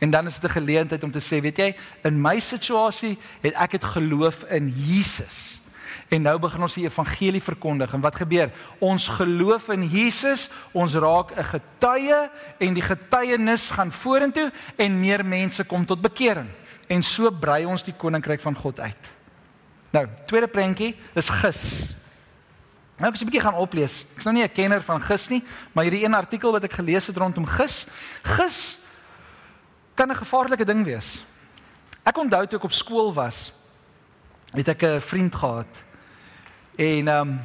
[0.00, 3.54] En dan is dit 'n geleentheid om te sê, weet jy, in my situasie het
[3.54, 5.60] ek dit geloof in Jesus.
[6.08, 8.50] En nou begin ons die evangelie verkondig en wat gebeur?
[8.78, 15.24] Ons geloof in Jesus, ons raak 'n getuie en die getuienis gaan vorentoe en meer
[15.24, 16.48] mense kom tot bekering.
[16.88, 19.10] En so brei ons die koninkryk van God uit.
[19.90, 21.94] Nou, tweede prentjie is gis.
[22.98, 24.06] Nou ek het 'n bietjie gaan oplees.
[24.14, 27.06] Ek's nou nie 'n kenner van gis nie, maar hierdie een artikel wat ek gelees
[27.06, 27.86] het rondom gis,
[28.22, 28.78] gis
[29.94, 31.24] kan 'n gevaarlike ding wees.
[32.04, 33.52] Ek onthou toe ek op skool was,
[34.52, 35.72] het ek 'n vriend gehad.
[36.76, 37.40] En ehm um,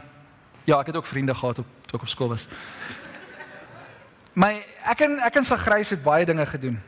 [0.64, 2.48] ja, ek het ook vriende gehad toe ek op skool was.
[4.34, 6.80] My ek en ek en Sagrys het baie dinge gedoen.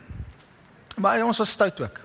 [1.00, 2.00] Maar ons was stout ook.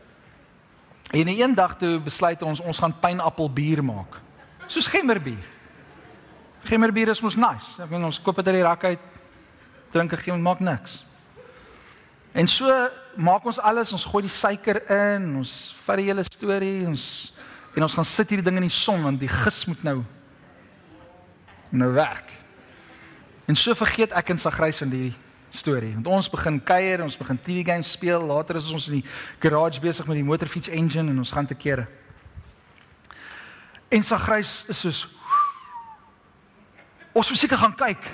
[1.10, 4.20] En een dag toe besluit ons ons gaan pynappelbier maak.
[4.66, 5.44] Soos gemmerbier.
[6.64, 7.82] Gemmerbier is mos nice.
[7.82, 9.10] Ek meen ons koop dit uit die rak uit.
[9.90, 11.04] Drink 'n gem maak niks.
[12.32, 16.86] En so maak ons alles, ons gooi die suiker in, ons vat die hele storie,
[16.86, 17.33] ons
[17.74, 19.98] en ons gaan sit hierdie ding in die son want die gis moet nou
[21.74, 22.30] nou werk.
[23.50, 25.10] En so vergeet ek en Sagrys van die
[25.50, 25.90] storie.
[25.96, 29.08] Want ons begin kuier, ons begin TV games speel, later is ons in die
[29.42, 31.88] garage besig met die motorfiets engine en ons gaan te kere.
[33.90, 35.02] En Sagrys is soos
[37.14, 38.08] Ons moet seker gaan kyk.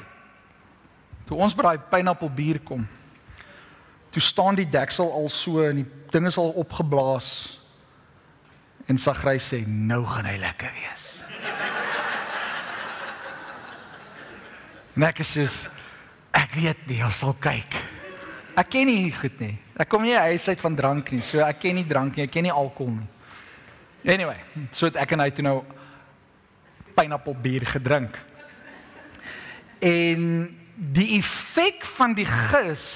[1.24, 2.82] Toe ons by daai pineappelbier kom.
[4.12, 7.30] Toe staan die deksel al so en die ding is al opgeblaas.
[8.90, 11.04] En Sagrys sê nou gaan hy lekker wees.
[14.98, 15.60] Net is
[16.34, 17.76] ek weet nie, ons sal kyk.
[18.58, 19.54] Ek ken nie goed nie.
[19.78, 22.34] Ek kom nie huis uit van drank nie, so ek ken nie drank nie, ek
[22.34, 23.08] ken nie alkohol nie.
[24.10, 24.40] Anyway,
[24.74, 25.60] so het ek en hy toe nou
[26.96, 28.16] pineappelbier gedrink.
[29.86, 30.26] En
[30.74, 32.88] die effek van die gis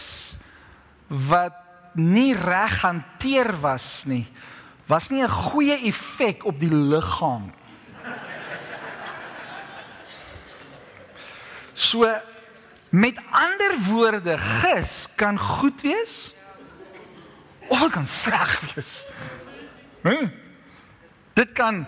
[1.07, 1.61] wat
[1.95, 4.24] nie reg hanteer was nie,
[4.87, 7.53] was nie 'n goeie effek op die liggaam.
[11.72, 12.20] So
[12.89, 16.35] met ander woorde, gis kan goed wees
[17.68, 19.07] of kan sleg wees.
[20.03, 20.28] Hm?
[21.32, 21.87] Dit kan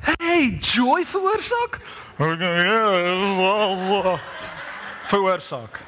[0.00, 1.78] hey, joy veroorsaak
[5.08, 5.80] veroorsaak.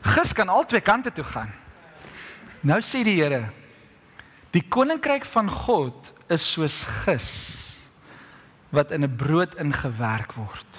[0.00, 1.52] Gis kan albei kante toe gaan.
[2.60, 3.50] Nou sê die Here,
[4.56, 7.30] die koninkryk van God is soos gis
[8.74, 10.70] wat in 'n brood ingewerk word.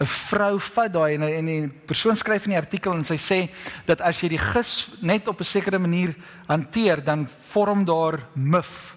[0.00, 3.50] 'n Vrou vat daai en en die persoon skryf in die artikel en sy sê
[3.86, 6.14] dat as jy die gis net op 'n sekere manier
[6.46, 8.94] hanteer, dan vorm daar mif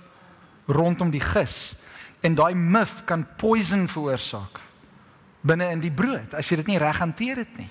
[0.68, 1.76] rondom die gis
[2.22, 4.60] en daai mif kan poison veroorsaak
[5.42, 7.70] binne in die brood as jy dit nie reg hanteer het nie.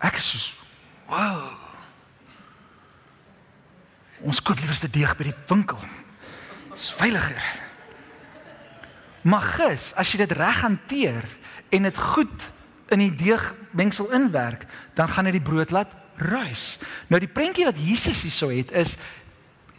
[0.00, 0.56] Ek is so
[1.08, 1.67] wow.
[4.26, 5.80] Ons koop liewerste deeg by die winkel.
[6.72, 7.44] Dis veiliger.
[9.28, 11.24] Maar gis, as jy dit reg hanteer
[11.74, 12.48] en dit goed
[12.94, 14.64] in die deegmengsel inwerk,
[14.96, 16.78] dan gaan dit die brood laat ruis.
[17.12, 18.96] Nou die prentjie wat Jesus hierso het is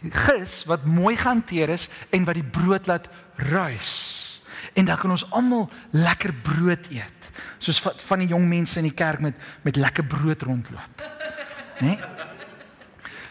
[0.00, 4.20] gis wat mooi gehanteer is en wat die brood laat ruis
[4.72, 7.30] en dan kan ons almal lekker brood eet.
[7.58, 11.04] Soos van, die jong mense in die kerk met met lekker brood rondloop.
[11.80, 11.96] Né?
[11.96, 11.98] Nee?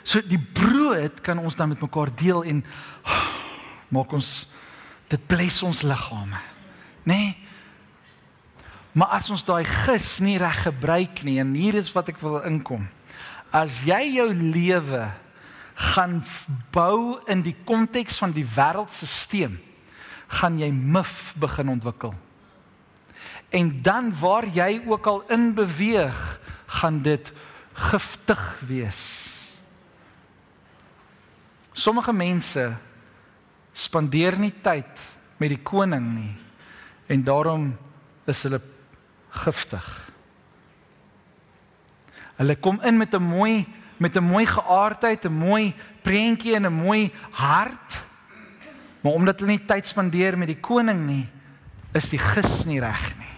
[0.09, 2.63] So die brood kan ons dan met mekaar deel en
[3.05, 3.25] oh,
[3.93, 4.49] maak ons
[5.09, 6.39] dit bless ons liggame.
[7.05, 7.13] Né?
[7.13, 7.29] Nee?
[8.97, 12.39] Maar as ons daai gis nie reg gebruik nie en hier is wat ek wil
[12.41, 12.87] inkom.
[13.53, 15.05] As jy jou lewe
[15.93, 16.19] gaan
[16.73, 19.55] bou in die konteks van die wêreldstelsel
[20.39, 22.13] gaan jy mif begin ontwikkel.
[23.53, 26.17] En dan waar jy ook al in beweeg,
[26.81, 27.31] gaan dit
[27.73, 29.28] giftig wees.
[31.79, 32.65] Sommige mense
[33.73, 34.99] spandeer nie tyd
[35.39, 36.33] met die koning nie
[37.09, 37.69] en daarom
[38.29, 38.59] is hulle
[39.45, 39.85] giftig.
[42.39, 43.65] Hulle kom in met 'n mooi
[43.99, 48.03] met 'n mooi geaardheid, 'n mooi prentjie en 'n mooi hart.
[49.01, 51.27] Maar omdat hulle nie tyd spandeer met die koning nie,
[51.93, 53.35] is die gis nie reg nie.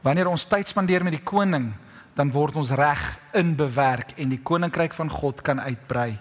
[0.00, 1.72] Wanneer ons tyd spandeer met die koning,
[2.14, 6.18] dan word ons reg inbewerk en die koninkryk van God kan uitbrei.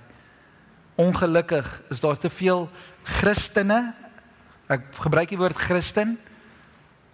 [0.97, 2.67] Ongelukkig is daar te veel
[3.03, 3.93] Christene.
[4.67, 6.17] Ek gebruik die woord Christen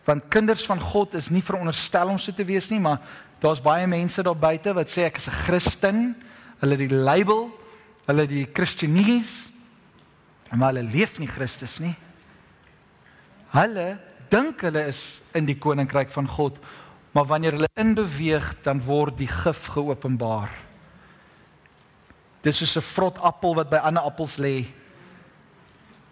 [0.04, 3.00] want kinders van God is nie veronderstel om so te wees nie, maar
[3.40, 6.16] daar's baie mense daar buite wat sê ek is 'n Christen.
[6.60, 7.48] Hulle die label,
[8.06, 9.54] hulle die Christianese
[10.58, 11.96] maar hulle leef nie Christus nie.
[13.54, 13.98] Hulle
[14.34, 16.58] dink hulle is in die koninkryk van God,
[17.14, 20.50] maar wanneer hulle inbeweeg, dan word die gif geopenbaar.
[22.44, 24.66] Dis soos 'n vrot appel wat by ander appels lê.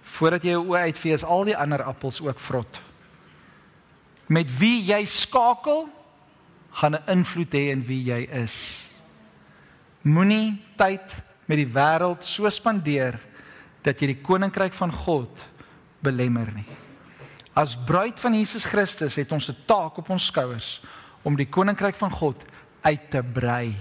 [0.02, 2.80] Voordat jy jou oë uitvee, is al die ander appels ook vrot.
[4.28, 5.90] Met wie jy skakel,
[6.72, 8.84] gaan 'n invloed hê in wie jy is.
[10.02, 11.16] Moenie tyd
[11.46, 13.20] met die wêreld so spandeer
[13.84, 15.30] dat jy die koninkryk van God
[16.00, 16.68] belemmer nie.
[17.54, 20.82] As bruid van Jesus Christus het ons 'n taak op ons skouers
[21.24, 22.46] om die koninkryk van God
[22.82, 23.76] uit te brei.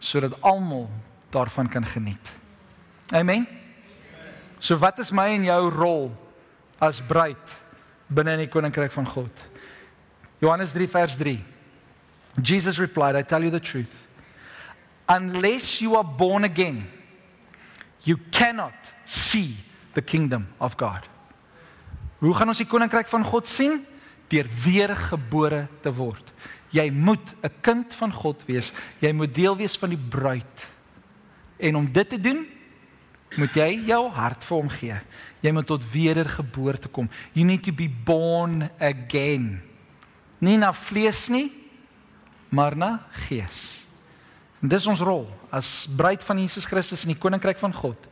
[0.00, 0.88] sodat almal
[1.30, 2.32] daarvan kan geniet.
[3.12, 3.46] Amen.
[4.58, 6.10] So wat is my en jou rol
[6.78, 7.56] as bruid
[8.06, 9.46] binne in die koninkryk van God?
[10.40, 11.38] Johannes 3 vers 3.
[12.42, 13.92] Jesus replied, I tell you the truth.
[15.08, 16.86] Unless you are born again,
[18.04, 18.74] you cannot
[19.04, 19.56] see
[19.94, 21.08] the kingdom of God.
[22.20, 23.80] Hoe gaan ons die koninkryk van God sien?
[24.30, 26.32] Deur weergebore te word.
[26.70, 28.72] Jy moet 'n kind van God wees.
[29.00, 30.68] Jy moet deel wees van die bruid.
[31.60, 32.46] En om dit te doen,
[33.38, 34.96] moet jy jou hart vir hom gee.
[35.44, 37.08] Jy moet tot wedergeboorte kom.
[37.36, 39.60] You need to be born again.
[40.40, 41.50] Nie na vlees nie,
[42.48, 42.96] maar na
[43.28, 43.80] gees.
[44.60, 48.08] En dis ons rol as bruid van Jesus Christus in die koninkryk van God.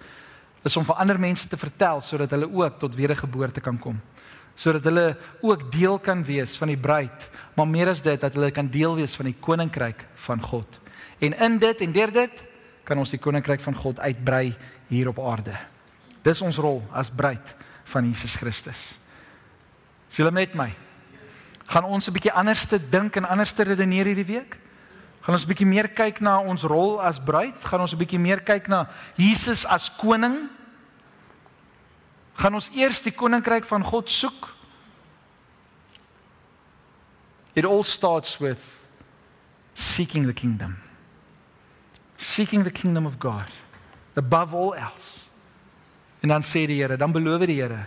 [0.67, 3.99] Is om vir ander mense te vertel sodat hulle ook tot wedergeboorte kan kom.
[4.59, 5.13] Sodat hulle
[5.45, 8.97] ook deel kan wees van die bruid, maar meer as dit dat hulle kan deel
[8.99, 10.81] wees van die koninkryk van God.
[11.23, 12.43] En in dit en deur dit
[12.89, 14.55] kan ons die koninkryk van God uitbrei
[14.89, 15.53] hier op aarde.
[16.25, 17.53] Dis ons rol as bruid
[17.93, 18.81] van Jesus Christus.
[20.09, 20.71] Is julle met my?
[21.69, 24.57] Gaan ons 'n bietjie anders te dink en anders te redeneer hierdie week?
[25.21, 27.65] Gaan ons 'n bietjie meer kyk na ons rol as bruid?
[27.65, 30.49] Gaan ons 'n bietjie meer kyk na Jesus as koning?
[32.35, 34.57] Gaan ons eers die koninkryk van God soek?
[37.55, 38.61] It all starts with
[39.75, 40.88] seeking the kingdom.
[42.19, 43.47] Seeking the kingdom of God
[44.19, 45.31] above all else.
[46.21, 47.87] En dan sê die Here, dan beloof die Here.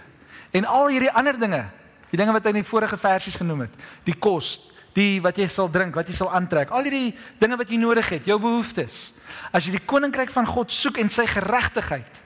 [0.56, 1.66] En al hierdie ander dinge,
[2.12, 3.76] die dinge wat hy in die vorige versies genoem het,
[4.08, 4.54] die kos,
[4.96, 8.08] die wat jy sal drink, wat jy sal aantrek, al hierdie dinge wat jy nodig
[8.12, 9.12] het, jou behoeftes.
[9.52, 12.20] As jy die koninkryk van God soek en sy geregtigheid.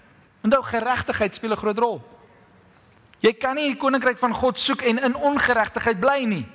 [0.46, 2.04] Onthou geregtigheid speel 'n groot rol.
[3.22, 6.46] Jy kan nie die koninkryk van God soek en in ongeregtigheid bly nie.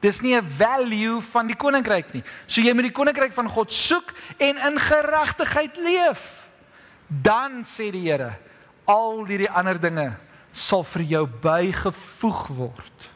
[0.00, 2.22] Dis nie 'n value van die koninkryk nie.
[2.46, 6.48] So jy moet die koninkryk van God soek en in geregtigheid leef
[7.08, 8.38] dan sê die Here
[8.84, 10.16] al hierdie ander dinge
[10.52, 13.10] sal vir jou bygevoeg word.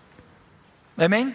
[1.01, 1.35] Amen.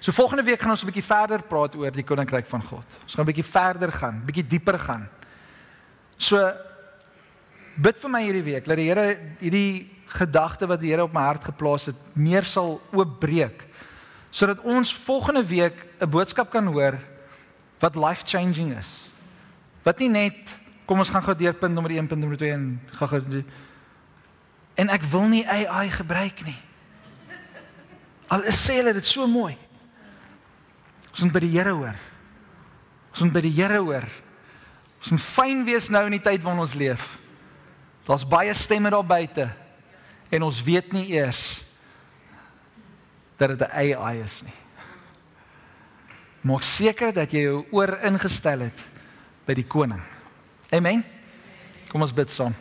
[0.00, 2.86] So volgende week gaan ons 'n bietjie verder praat oor die koninkryk van God.
[3.02, 5.08] Ons gaan 'n bietjie verder gaan, bietjie dieper gaan.
[6.16, 6.52] So
[7.76, 11.22] bid vir my hierdie week dat die Here hierdie gedagte wat die Here op my
[11.22, 13.64] hart geplaas het, meer sal oopbreek
[14.36, 16.98] sodat ons volgende week 'n boodskap kan hoor
[17.80, 19.08] wat life changing is.
[19.82, 22.66] Wat nie net Kom ons gaan gou deur punt nommer 1, punt nommer 2 en
[22.94, 23.42] gaan gou
[24.76, 26.58] En ek wil nie AI gebruik nie.
[28.30, 29.56] Al is sê hulle dit so mooi.
[31.10, 31.96] Ons moet by die Here hoor.
[33.14, 34.06] Ons moet by die Here hoor.
[35.00, 37.16] Ons moet fyn wees nou in die tyd waarin ons leef.
[38.06, 39.48] Daar's baie stemme daar buite
[40.30, 41.65] en ons weet nie eers
[43.36, 44.54] dat dit 'n AI is nie.
[46.40, 48.80] Maak seker dat jy jou oor ingestel het
[49.46, 50.02] by die koning.
[50.70, 51.04] Amen.
[51.88, 52.54] Kom ons bid saam.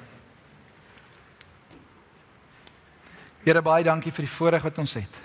[3.45, 5.19] Here baie dankie vir die voorreg wat ons het.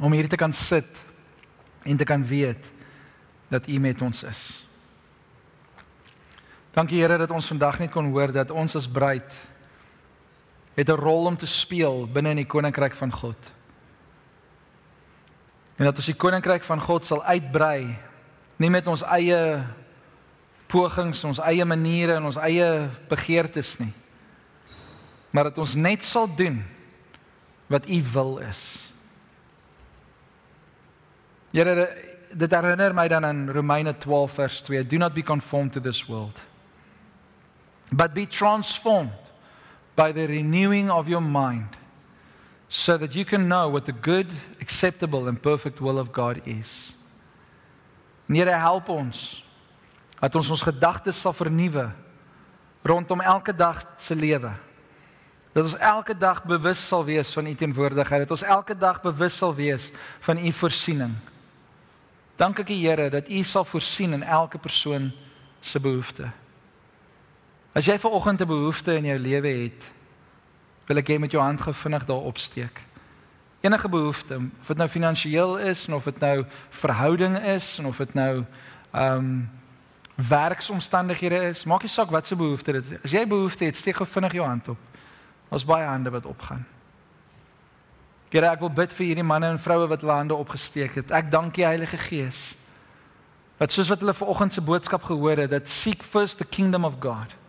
[0.00, 0.98] Om hier te kan sit
[1.82, 2.70] en te kan weet
[3.48, 4.42] dat U met ons is.
[6.74, 9.34] Dankie Here dat ons vandag net kon hoor dat ons as bruid
[10.74, 13.36] het 'n rol om te speel binne in die koninkryk van God
[15.76, 17.96] en dat ons die koninkryk van God sal uitbrei
[18.60, 19.64] nie met ons eie
[20.70, 23.92] pogings, ons eie maniere en ons eie begeertes nie.
[25.30, 26.60] Maar dat ons net sal doen
[27.70, 28.62] wat U wil is.
[31.54, 31.88] Here
[32.30, 36.04] dit herinner my dan aan Romeine 12 vers 2, do not be conformed to this
[36.06, 36.38] world
[37.90, 39.10] but be transformed
[40.00, 41.76] by the renewing of your mind
[42.70, 44.28] so that you can know what the good,
[44.58, 46.94] acceptable and perfect will of God is.
[48.26, 49.42] Here help ons
[50.20, 51.90] dat ons ons gedagtes sal vernuwe
[52.86, 54.54] rondom elke dag se lewe.
[55.52, 59.36] Dat ons elke dag bewus sal wees van u teenwoordigheid, dat ons elke dag bewus
[59.36, 59.90] sal wees
[60.24, 61.16] van u voorsiening.
[62.40, 65.12] Dankie Here dat u sal voorsien in elke persoon
[65.60, 66.30] se behoefte.
[67.72, 69.90] As jy ver oggend 'n behoefte in jou lewe het,
[70.86, 72.80] wil ek hê met jou hand gevinnig daar opsteek.
[73.60, 78.44] Enige behoefte, of dit nou finansiëel is of dit nou verhouding is of dit nou
[78.90, 79.50] ehm um,
[80.28, 82.98] werksomstandighede is, maak nie saak wat se behoefte dit is.
[83.04, 84.78] As jy behoefte het, steek gevinnig jou hand op.
[85.48, 86.66] Ons baie hande wat opgaan.
[88.28, 91.10] Here, ek wil bid vir hierdie manne en vroue wat hulle hande opgesteek het.
[91.10, 92.54] Ek dank die Heilige Gees.
[93.58, 97.00] Wat soos wat hulle vanoggend se boodskap gehoor het, dat seek first the kingdom of
[97.00, 97.39] God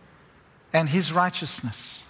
[0.72, 2.04] and his righteousness.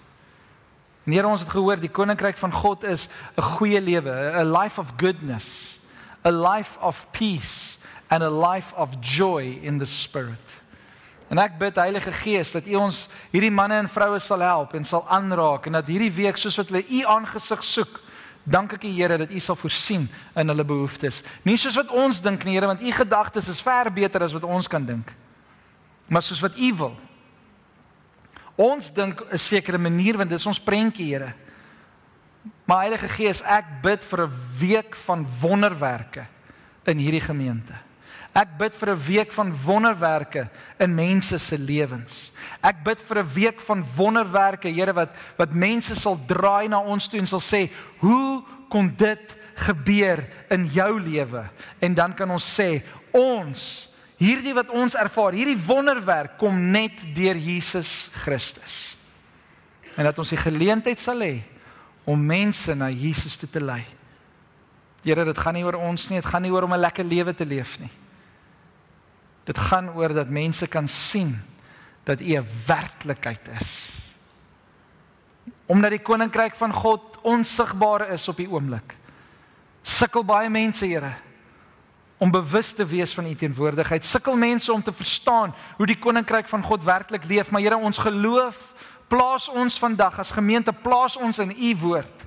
[1.03, 4.79] En Here ons het gehoor die koninkryk van God is 'n goeie lewe, 'n life
[4.79, 5.79] of goodness,
[6.25, 7.77] a life of peace
[8.07, 10.61] and a life of joy in the spirit.
[11.27, 14.85] En ek bid Heilige Gees dat U ons hierdie manne en vroue sal help en
[14.85, 18.01] sal aanraak en dat hierdie week soos wat hulle U aangesig soek,
[18.43, 21.23] dank ek U Here dat U sal voorsien in hulle behoeftes.
[21.43, 24.43] Nie soos wat ons dink nie, Here, want U gedagtes is ver beter as wat
[24.43, 25.13] ons kan dink.
[26.07, 26.95] Maar soos wat U wil.
[28.55, 31.33] Ons dink 'n sekere manier want dit is ons prentjie, Here.
[32.65, 36.25] Maar Heilige Gees, ek bid vir 'n week van wonderwerke
[36.85, 37.73] in hierdie gemeente.
[38.33, 40.49] Ek bid vir 'n week van wonderwerke
[40.79, 42.31] in mense se lewens.
[42.61, 47.07] Ek bid vir 'n week van wonderwerke, Here, wat wat mense sal draai na ons
[47.07, 51.49] toe en sal sê, "Hoe kon dit gebeur in jou lewe?"
[51.79, 57.35] En dan kan ons sê, "Ons hierdie wat ons ervaar, hierdie wonderwerk kom net deur
[57.35, 58.97] Jesus Christus."
[59.97, 61.41] En dat ons die geleentheid sal hê
[62.03, 63.83] om mense na Jesus toe te lei.
[65.03, 67.33] Here, dit gaan nie oor ons nie, dit gaan nie oor om 'n lekker lewe
[67.33, 67.91] te leef nie.
[69.45, 71.41] Dit gaan oor dat mense kan sien
[72.03, 73.91] dat U 'n werklikheid is.
[75.65, 78.95] Omdat die koninkryk van God onsigbaar is op die oomblik.
[79.81, 81.13] Sukkel baie mense, Here,
[82.17, 84.05] om bewus te wees van U teenwoordigheid.
[84.05, 87.97] Sukkel mense om te verstaan hoe die koninkryk van God werklik leef, maar Here, ons
[87.97, 88.73] geloof
[89.13, 92.23] plaas ons vandag as gemeente plaas ons in u woord.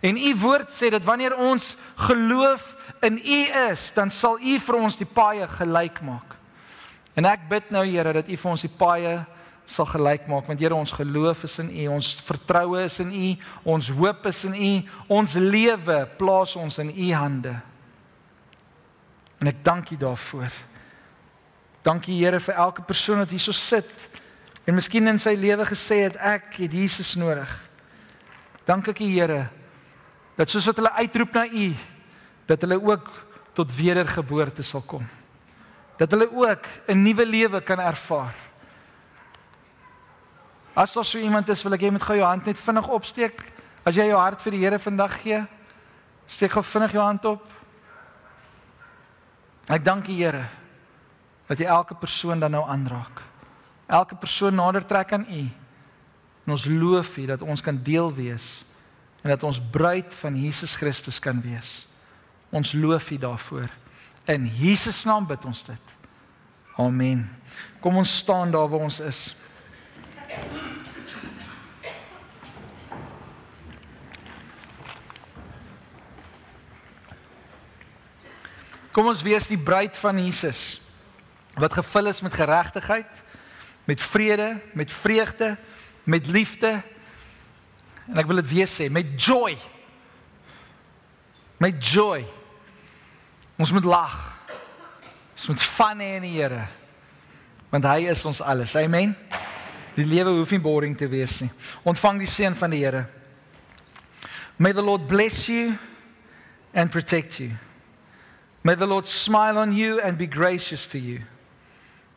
[0.00, 1.74] En u woord sê dat wanneer ons
[2.06, 3.40] geloof in u
[3.70, 6.36] is, dan sal u vir ons die paaie gelyk maak.
[7.18, 9.18] En ek bid nou Here dat u vir ons die paaie
[9.70, 13.26] sal gelyk maak want Here ons geloof is in u, ons vertroue is in u,
[13.74, 14.72] ons hoop is in u,
[15.20, 17.56] ons lewe plaas ons in u hande.
[19.40, 20.52] En ek dank u daarvoor.
[21.82, 24.08] Dankie Here vir elke persoon wat hier so sit
[24.68, 27.48] en miskien in sy lewe gesê het ek het Jesus nodig.
[28.68, 29.46] Dank ek U Here
[30.36, 31.70] dat soos wat hulle uitroep na U
[32.48, 33.08] dat hulle ook
[33.56, 35.08] tot wedergeboorte sal kom.
[35.96, 38.34] Dat hulle ook 'n nuwe lewe kan ervaar.
[40.74, 43.42] As daar so iemand is, wil ek hê met gou jou hand net vinnig opsteek.
[43.84, 45.46] As jy jou hart vir die Here vandag gee,
[46.26, 47.59] steek gou vinnig jou hand op.
[49.70, 50.48] Ek dank U Here
[51.50, 53.22] dat jy elke persoon dan nou aanraak
[53.90, 55.44] elke persoon nader trek aan U.
[56.46, 58.64] En ons loof U dat ons kan deel wees
[59.22, 61.86] en dat ons bruid van Jesus Christus kan wees.
[62.50, 63.68] Ons loof U daarvoor.
[64.30, 65.96] In Jesus naam bid ons dit.
[66.78, 67.26] Amen.
[67.80, 69.34] Kom ons staan daar waar ons is.
[78.92, 80.80] Kom ons wees die bruid van Jesus
[81.60, 83.10] wat gevul is met geregtigheid
[83.90, 85.56] met vrede, met vreugde,
[86.02, 86.82] met liefde.
[88.06, 89.56] En ek wil dit weer sê, met joy.
[91.58, 92.22] Met joy.
[93.58, 94.14] Ons moet lag.
[95.34, 96.68] Ons moet fun hê in die Here.
[97.70, 98.76] Want hy is ons alles.
[98.78, 99.16] Amen.
[99.96, 101.50] Die lewe hoef nie boring te wees nie.
[101.82, 103.08] Ontvang die seën van die Here.
[104.56, 105.74] May the Lord bless you
[106.74, 107.56] and protect you.
[108.62, 111.22] May the Lord smile on you and be gracious to you.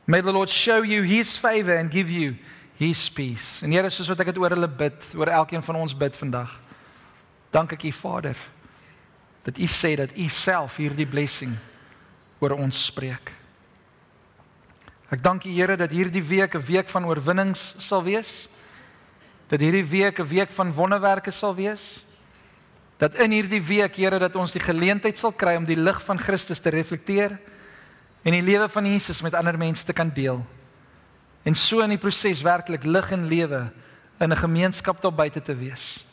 [0.06, 2.36] May the Lord show you his favor and give you
[2.76, 3.62] his peace.
[3.64, 6.58] En Here, soos wat ek dit oor hulle bid, oor elkeen van ons bid vandag.
[7.54, 8.36] Dank ek U Vader
[9.44, 11.56] dat U sê dat U self hierdie blessing
[12.44, 13.32] oor ons spreek.
[15.12, 18.48] Ek dank U Here dat hierdie week 'n week van oorwinnings sal wees.
[19.48, 22.04] Dat hierdie week 'n week van wonderwerke sal wees.
[22.98, 26.20] Dat in hierdie week Here dat ons die geleentheid sal kry om die lig van
[26.20, 27.38] Christus te reflekteer
[28.24, 30.44] en die lewe van Jesus met ander mense te kan deel.
[31.44, 33.72] En so in die proses werklik lig en lewe
[34.20, 36.06] in 'n gemeenskap daar buite te wees.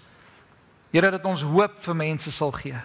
[0.91, 2.77] Here dat ons hoop vir mense sal gee.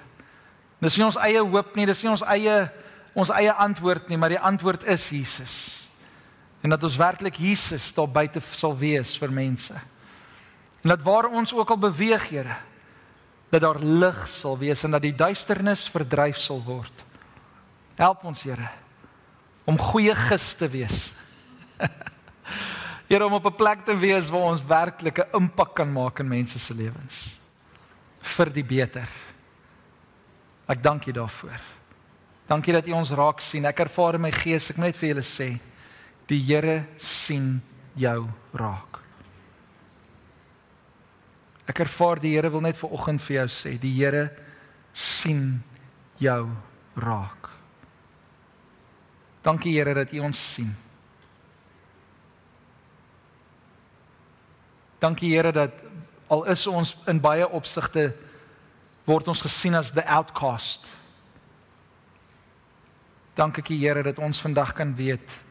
[0.79, 2.71] Dis nie ons eie hoop nie, dis nie ons eie
[3.15, 5.87] ons eie antwoord nie, maar die antwoord is Jesus.
[6.61, 9.73] En dat ons werklik Jesus daar buite sal wees vir mense.
[10.83, 12.57] En dat waar ons ook al beweeg, Here,
[13.49, 17.05] dat daar lig sal wees en dat die duisternis verdryf sal word.
[17.95, 18.69] Help ons, Here
[19.65, 21.09] om goeie gis te wees.
[23.09, 26.27] Here om op 'n plek te wees waar ons werklik 'n impak kan maak in
[26.27, 27.37] mense se lewens
[28.21, 29.09] vir die beter.
[30.67, 31.61] Ek dank U daarvoor.
[32.47, 33.65] Dankie dat U ons raak sien.
[33.65, 35.59] Ek ervaar in my gees, ek moet net vir julle sê,
[36.27, 37.61] die Here sien
[37.93, 38.94] jou raak.
[41.65, 44.29] Ek ervaar die Here wil net vir oggend vir jou sê, die Here
[44.93, 45.63] sien
[46.21, 46.49] jou
[46.95, 47.49] raak.
[49.45, 50.71] Dankie Here dat U ons sien.
[55.01, 55.73] Dankie Here dat
[56.27, 58.09] al is ons in baie opsigte
[59.05, 60.85] word ons gesien as the outcast.
[63.37, 65.41] Dank ek U Here dat ons vandag kan weet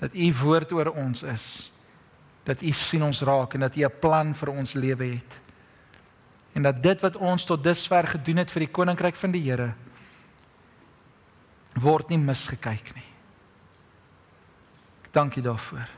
[0.00, 1.46] dat U woord oor ons is.
[2.46, 5.40] Dat U sien ons raak en dat U 'n plan vir ons lewe het.
[6.52, 9.74] En dat dit wat ons tot dusver gedoen het vir die koninkryk van die Here
[11.76, 13.04] word nie misgekyk nie.
[15.12, 15.88] Dankie daarvoor.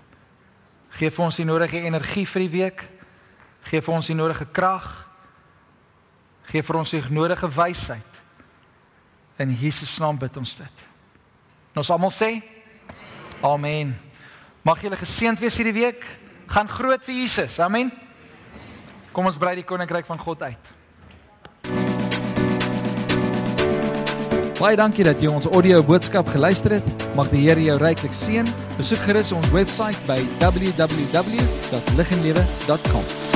[0.99, 2.85] Geef ons die nodige energie vir die week.
[3.69, 4.87] Geef ons die nodige krag.
[6.51, 8.23] Geef vir ons die nodige wysheid.
[9.39, 10.87] In Jesus naam bid ons dit.
[11.75, 12.39] En ons almal sê
[13.39, 13.93] Amen.
[14.67, 16.03] Mag julle geseënd wees hierdie week.
[16.49, 17.59] Gaan groot vir Jesus.
[17.61, 17.93] Amen.
[19.13, 20.65] Kom ons brei die koninkryk van God uit.
[24.59, 26.87] Baie dankie dat jy ons audio boodskap geluister het.
[27.15, 28.49] Mag die Here jou ryklik seën.
[28.81, 33.28] Besoek gerus ons webwerf by www.liggenlewe.com.